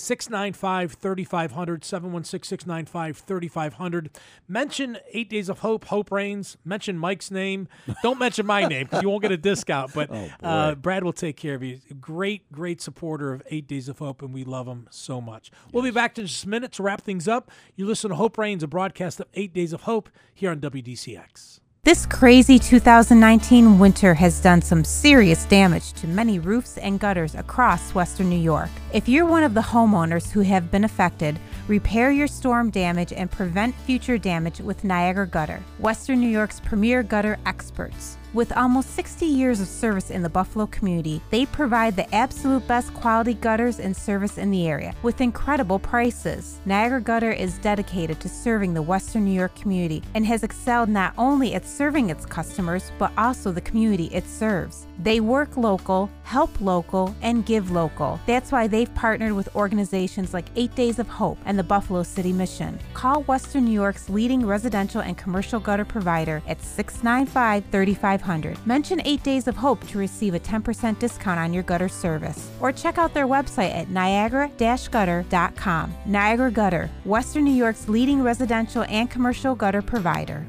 [0.00, 4.10] 695 3500, 716 695 3500.
[4.48, 6.56] Mention Eight Days of Hope, Hope Reigns.
[6.64, 7.68] Mention Mike's name.
[8.02, 9.92] Don't mention my name because you won't get a discount.
[9.94, 10.10] But
[10.42, 11.80] uh, Brad will take care of you.
[12.00, 15.50] Great, great supporter of Eight Days of Hope, and we love him so much.
[15.72, 17.50] We'll be back in just a minute to wrap things up.
[17.76, 21.59] You listen to Hope Reigns, a broadcast of Eight Days of Hope here on WDCX.
[21.82, 27.94] This crazy 2019 winter has done some serious damage to many roofs and gutters across
[27.94, 28.68] western New York.
[28.92, 33.30] If you're one of the homeowners who have been affected, repair your storm damage and
[33.30, 38.18] prevent future damage with Niagara Gutter, Western New York's premier gutter experts.
[38.32, 42.94] With almost 60 years of service in the Buffalo community, they provide the absolute best
[42.94, 46.60] quality gutters and service in the area with incredible prices.
[46.64, 51.12] Niagara Gutter is dedicated to serving the Western New York community and has excelled not
[51.18, 54.86] only at serving its customers, but also the community it serves.
[55.02, 58.20] They work local, help local, and give local.
[58.26, 62.32] That's why they've partnered with organizations like Eight Days of Hope and the Buffalo City
[62.32, 62.78] Mission.
[62.94, 68.66] Call Western New York's leading residential and commercial gutter provider at 695 3500.
[68.66, 72.50] Mention 8 Days of Hope to receive a 10% discount on your gutter service.
[72.60, 75.94] Or check out their website at niagara gutter.com.
[76.06, 80.46] Niagara Gutter, Western New York's leading residential and commercial gutter provider.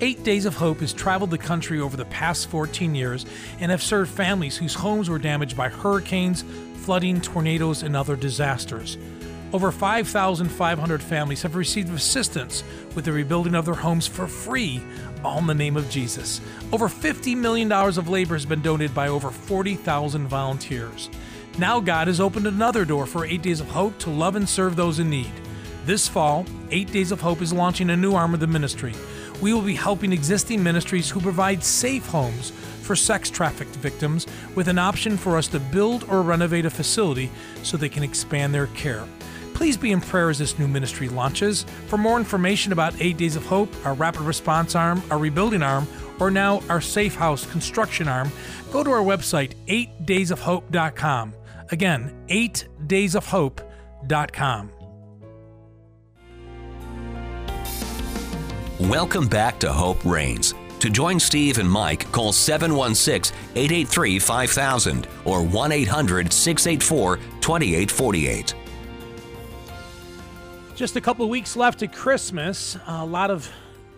[0.00, 3.24] Eight Days of Hope has traveled the country over the past 14 years
[3.60, 6.44] and have served families whose homes were damaged by hurricanes,
[6.74, 8.98] flooding, tornadoes, and other disasters.
[9.52, 14.82] Over 5,500 families have received assistance with the rebuilding of their homes for free,
[15.24, 16.40] all in the name of Jesus.
[16.72, 21.10] Over $50 million of labor has been donated by over 40,000 volunteers.
[21.58, 24.76] Now God has opened another door for Eight Days of Hope to love and serve
[24.76, 25.32] those in need.
[25.84, 28.94] This fall, Eight Days of Hope is launching a new arm of the ministry.
[29.40, 32.50] We will be helping existing ministries who provide safe homes
[32.82, 37.30] for sex trafficked victims with an option for us to build or renovate a facility
[37.62, 39.04] so they can expand their care.
[39.62, 41.62] Please be in prayer as this new ministry launches.
[41.86, 45.86] For more information about 8 Days of Hope, our rapid response arm, our rebuilding arm,
[46.18, 48.32] or now our safe house construction arm,
[48.72, 51.34] go to our website, 8daysofhope.com.
[51.70, 54.70] Again, 8daysofhope.com.
[58.80, 60.54] Welcome back to Hope Reigns.
[60.80, 68.54] To join Steve and Mike, call 716 883 5000 or 1 800 684 2848.
[70.82, 72.76] Just a couple of weeks left to Christmas.
[72.88, 73.48] A lot of,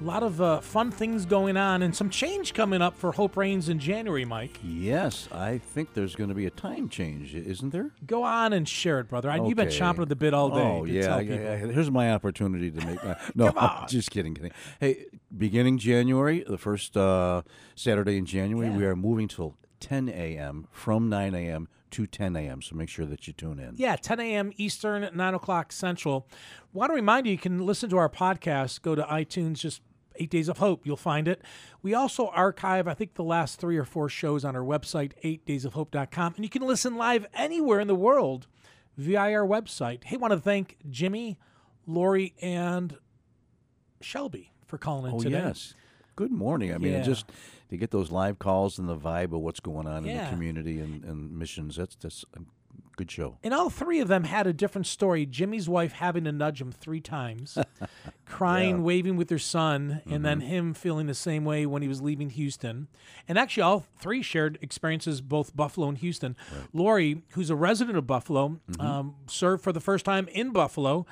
[0.03, 3.39] a lot of uh, fun things going on, and some change coming up for Hope
[3.39, 4.27] Reigns in January.
[4.27, 7.93] Mike, Yes, I think there's going to be a time change, isn't there?
[8.07, 9.31] go on and share it, brother.
[9.31, 9.79] I, You've been Okay.
[9.79, 10.61] chomping at the bit all day.
[10.61, 11.73] Oh to yeah, tell yeah, people.
[11.73, 13.17] Here's my opportunity to make my.
[13.35, 14.53] No, I'm just kidding, kidding.
[14.79, 17.41] Hey, beginning January, the first uh,
[17.75, 20.69] Saturday in January, we are moving till 10 a.m.
[20.71, 21.67] from 9 a.m.
[21.95, 22.63] to 10 a.m.
[22.63, 23.75] So make sure that you tune in.
[23.77, 24.53] Yeah, 10 a.m.
[24.57, 26.29] Eastern, 9 o'clock Central.
[26.73, 28.83] Want to remind you, you can listen to our podcast.
[28.83, 29.81] Go to iTunes, just
[30.17, 30.87] Eight Days of Hope.
[30.87, 31.43] You'll find it.
[31.83, 36.35] We also archive, I think, the last three or four shows on our website, 8daysofhope.com.
[36.37, 38.47] And you can listen live anywhere in the world
[38.97, 40.05] via our website.
[40.05, 41.37] Hey, want to thank Jimmy,
[41.87, 42.97] Lori, and
[44.01, 45.39] Shelby for calling in Oh today.
[45.39, 45.75] yes.
[46.17, 46.73] Good morning.
[46.73, 47.03] I mean, it Yeah.
[47.03, 47.27] just
[47.75, 50.81] to get those live calls and the vibe of what's going on in the community
[50.81, 51.77] and, and missions.
[51.77, 52.41] That's that's a
[52.97, 53.39] good show.
[53.43, 55.27] And all three of them had a different story.
[55.27, 57.59] Jimmy's wife having to nudge him three times,
[58.27, 62.01] crying, waving with her son, and then him feeling the same way when he was
[62.01, 62.89] leaving Houston.
[63.29, 66.37] And actually, all three shared experiences, both Buffalo and Houston.
[66.73, 71.07] Lori, who's a resident of Buffalo, um, served for the first time in Buffalo.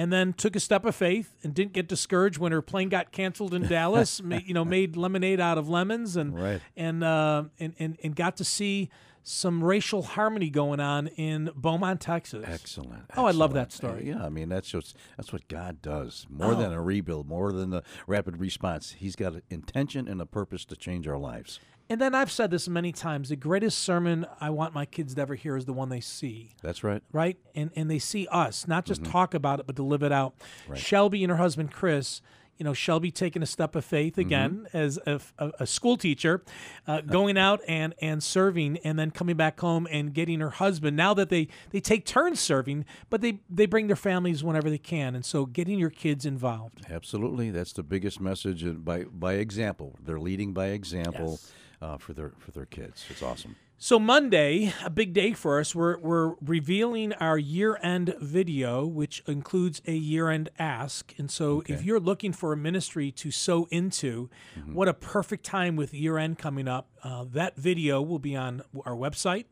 [0.00, 3.10] And then took a step of faith and didn't get discouraged when her plane got
[3.10, 4.22] canceled in Dallas.
[4.22, 6.60] ma- you know, made lemonade out of lemons and Right.
[6.76, 8.90] and, uh, and and and got to see
[9.24, 12.44] some racial harmony going on in Beaumont, Texas.
[12.48, 13.02] Excellent.
[13.16, 14.06] Oh, I love that story.
[14.08, 16.26] Yeah, I mean that's just that's what God does.
[16.30, 16.76] More than Oh.
[16.76, 18.92] a rebuild, more than the rapid response.
[18.98, 21.58] He's got an intention and a purpose to change our lives.
[21.90, 25.20] And then I've said this many times: the greatest sermon I want my kids to
[25.22, 26.50] ever hear is the one they see.
[26.62, 27.02] That's right.
[27.12, 27.38] right?
[27.54, 29.12] And and they see us, not just Mm-hmm.
[29.12, 30.34] talk about it, but to live it out.
[30.74, 32.20] Shelby and her husband Chris.
[32.58, 34.20] You know, Shelby taking a step of faith Mm-hmm.
[34.20, 36.42] again as a, a, a school teacher,
[36.88, 40.96] uh, going out and and serving, and then coming back home and getting her husband.
[40.96, 44.76] Now that they they take turns serving, but they they bring their families whenever they
[44.78, 46.84] can, and so getting your kids involved.
[46.90, 48.64] Absolutely, that's the biggest message.
[48.84, 51.38] By by example, they're leading by example
[51.80, 53.04] uh, for their for their kids.
[53.08, 53.56] It's awesome.
[53.80, 55.72] So Monday, a big day for us.
[55.72, 61.14] We're we're revealing our year-end video, which includes a year-end ask.
[61.16, 64.30] And so, if you're looking for a ministry to sow into,
[64.72, 66.88] what a perfect time with year-end coming up.
[67.04, 69.44] Uh, that video will be on our website.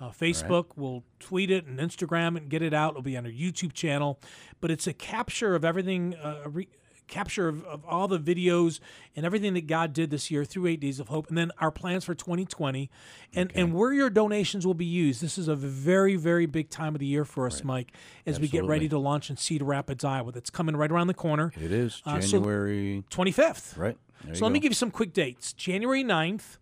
[0.00, 2.90] Uh, Facebook, we'll tweet it and Instagram it and get it out.
[2.92, 4.20] It'll be on our YouTube channel.
[4.60, 6.68] But it's a capture of everything, uh, re-
[7.08, 8.80] capture of, of all the videos
[9.14, 11.70] and everything that God did this year through Eight Days of Hope, and then our
[11.70, 12.90] plans for 2020,
[13.34, 15.20] and and where your donations will be used.
[15.22, 17.92] This is a very very big time of the year for us, Mike,
[18.26, 20.32] as we get ready to launch in Cedar Rapids, Iowa.
[20.32, 23.76] That's coming right around the corner, It is Uh, so- January, 25th.
[23.76, 23.96] right?
[24.24, 25.52] There So let me give you some quick dates.
[25.52, 26.56] January 9th,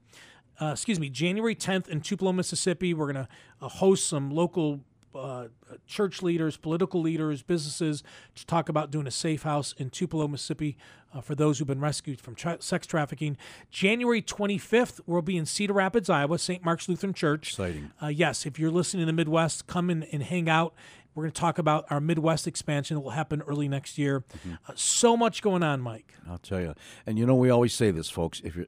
[0.61, 2.92] uh, excuse me, January 10th in Tupelo, Mississippi.
[2.92, 3.28] We're going to
[3.62, 4.80] uh, host some local
[5.14, 5.48] uh,
[5.86, 8.02] church leaders, political leaders, businesses
[8.34, 10.76] to talk about doing a safe house in Tupelo, Mississippi
[11.14, 13.36] uh, for those who've been rescued from tra- sex trafficking.
[13.70, 16.64] January 25th, we'll be in Cedar Rapids, Iowa, St.
[16.64, 17.50] Mark's Lutheran Church.
[17.50, 17.90] Exciting.
[18.02, 20.74] Uh, yes, if you're listening in the Midwest, come in and hang out.
[21.14, 24.20] We're going to talk about our Midwest expansion that will happen early next year.
[24.20, 24.54] Mm-hmm.
[24.66, 26.12] Uh, so much going on, Mike.
[26.28, 26.74] I'll tell you.
[27.06, 28.40] And you know, we always say this, folks.
[28.40, 28.66] If you're,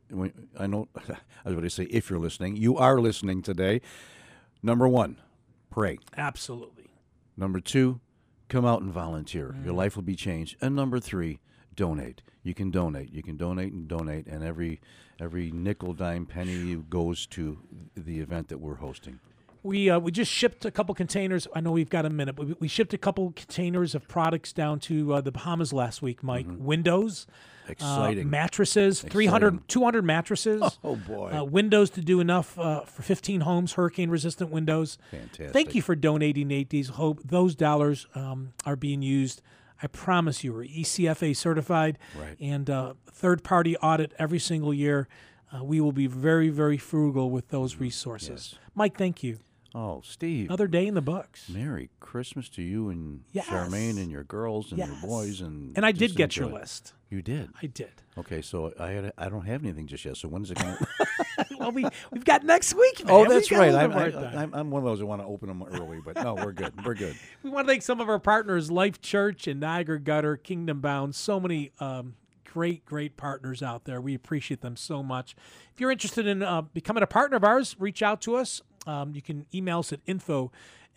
[0.56, 1.00] I know, I
[1.44, 3.80] was going to say, if you're listening, you are listening today.
[4.62, 5.16] Number one,
[5.76, 5.98] pray.
[6.16, 6.86] Absolutely.
[7.36, 8.00] Number two,
[8.48, 9.54] come out and volunteer.
[9.62, 9.76] Your Mm.
[9.76, 10.56] life will be changed.
[10.62, 11.38] And number three,
[11.74, 12.22] donate.
[12.42, 13.12] You can donate.
[13.12, 14.80] You can donate and donate, and every
[15.20, 17.58] every nickel, dime, penny goes to
[17.94, 19.18] the event that we're hosting.
[19.66, 21.48] We uh, we just shipped a couple containers.
[21.54, 24.52] I know we've got a minute, but we, we shipped a couple containers of products
[24.52, 26.46] down to uh, the Bahamas last week, Mike.
[26.48, 27.26] Windows,
[27.68, 28.30] uh, Exciting.
[28.30, 29.64] mattresses, 300, Exciting.
[29.66, 30.62] 200 mattresses.
[30.84, 31.32] Oh, boy.
[31.36, 34.98] Uh, windows to do enough uh, for 15 homes, hurricane resistant windows.
[35.10, 35.50] Fantastic.
[35.52, 37.20] Thank you for donating Days of Hope.
[37.24, 39.42] Those dollars um, are being used.
[39.82, 42.36] I promise you, we're ECFA certified Right.
[42.40, 45.08] and uh, third party audit every single year.
[45.52, 48.56] Uh, we will be very, very frugal with those resources.
[48.74, 49.38] Mike, thank you.
[49.78, 50.46] Oh, Steve.
[50.46, 51.50] Another day in the books.
[51.50, 53.44] Merry Christmas to you and Yes.
[53.46, 54.88] Charmaine and your girls and Yes.
[54.88, 56.54] your boys and And I did get your it.
[56.54, 56.94] list.
[57.10, 57.50] You did.
[57.62, 57.92] I did.
[58.16, 60.16] Okay, so I had I don't have anything just yet.
[60.16, 60.78] So when is it coming?
[61.58, 63.04] well, we we've got next week.
[63.04, 63.14] Man.
[63.14, 63.74] oh, that's a right.
[63.74, 64.06] I'm, I.
[64.42, 66.72] I'm I'm one of those who want to open them early, but no, we're good.
[66.84, 67.14] We're good.
[67.42, 71.14] We want to thank some of our partners, Life Church and Niagara Gutter, Kingdom Bound.
[71.14, 72.14] So many um,
[72.50, 74.00] great, great partners out there.
[74.00, 75.36] We appreciate them so much.
[75.74, 78.62] If you're interested in uh, becoming a partner of ours, reach out to us.
[78.86, 80.50] Um, you can email us at info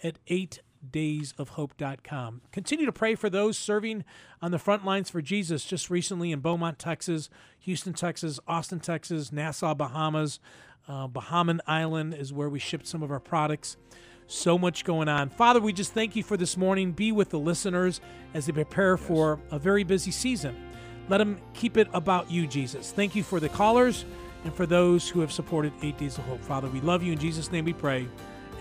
[0.04, 2.42] at 8daysofhope.com.
[2.52, 4.04] Continue to pray for those serving
[4.42, 7.30] on the front lines for Jesus just recently in Beaumont, Texas,
[7.60, 10.40] Houston, Texas, Austin, Texas, Nassau, Bahamas.
[10.88, 13.78] Uh, Bahamian Island is where we shipped some of our products.
[14.26, 15.30] So much going on.
[15.30, 16.92] Father, we just thank you for this morning.
[16.92, 18.00] Be with the listeners
[18.34, 20.56] as they prepare for a very busy season.
[21.10, 22.92] Let them keep it about you, Jesus.
[22.92, 24.06] Thank you for the callers
[24.44, 26.42] and for those who have supported Eight Days of Hope.
[26.42, 27.14] Father, we love you.
[27.14, 28.08] In Jesus' name we pray.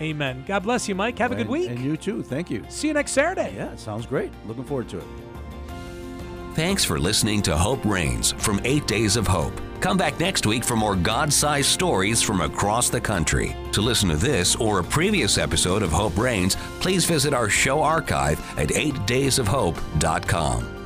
[0.01, 0.43] Amen.
[0.47, 1.19] God bless you, Mike.
[1.19, 1.69] Have a good week.
[1.69, 2.23] And you too.
[2.23, 2.65] Thank you.
[2.69, 3.53] See you next Saturday.
[3.55, 4.31] Yeah, sounds great.
[4.45, 5.05] Looking forward to it.
[6.55, 9.53] Thanks for listening to Hope Reigns from 8 Days of Hope.
[9.81, 13.55] Come back next week for more God sized stories from across the country.
[13.71, 17.81] To listen to this or a previous episode of Hope Reigns, please visit our show
[17.81, 20.78] archive at 8daysofhope.com.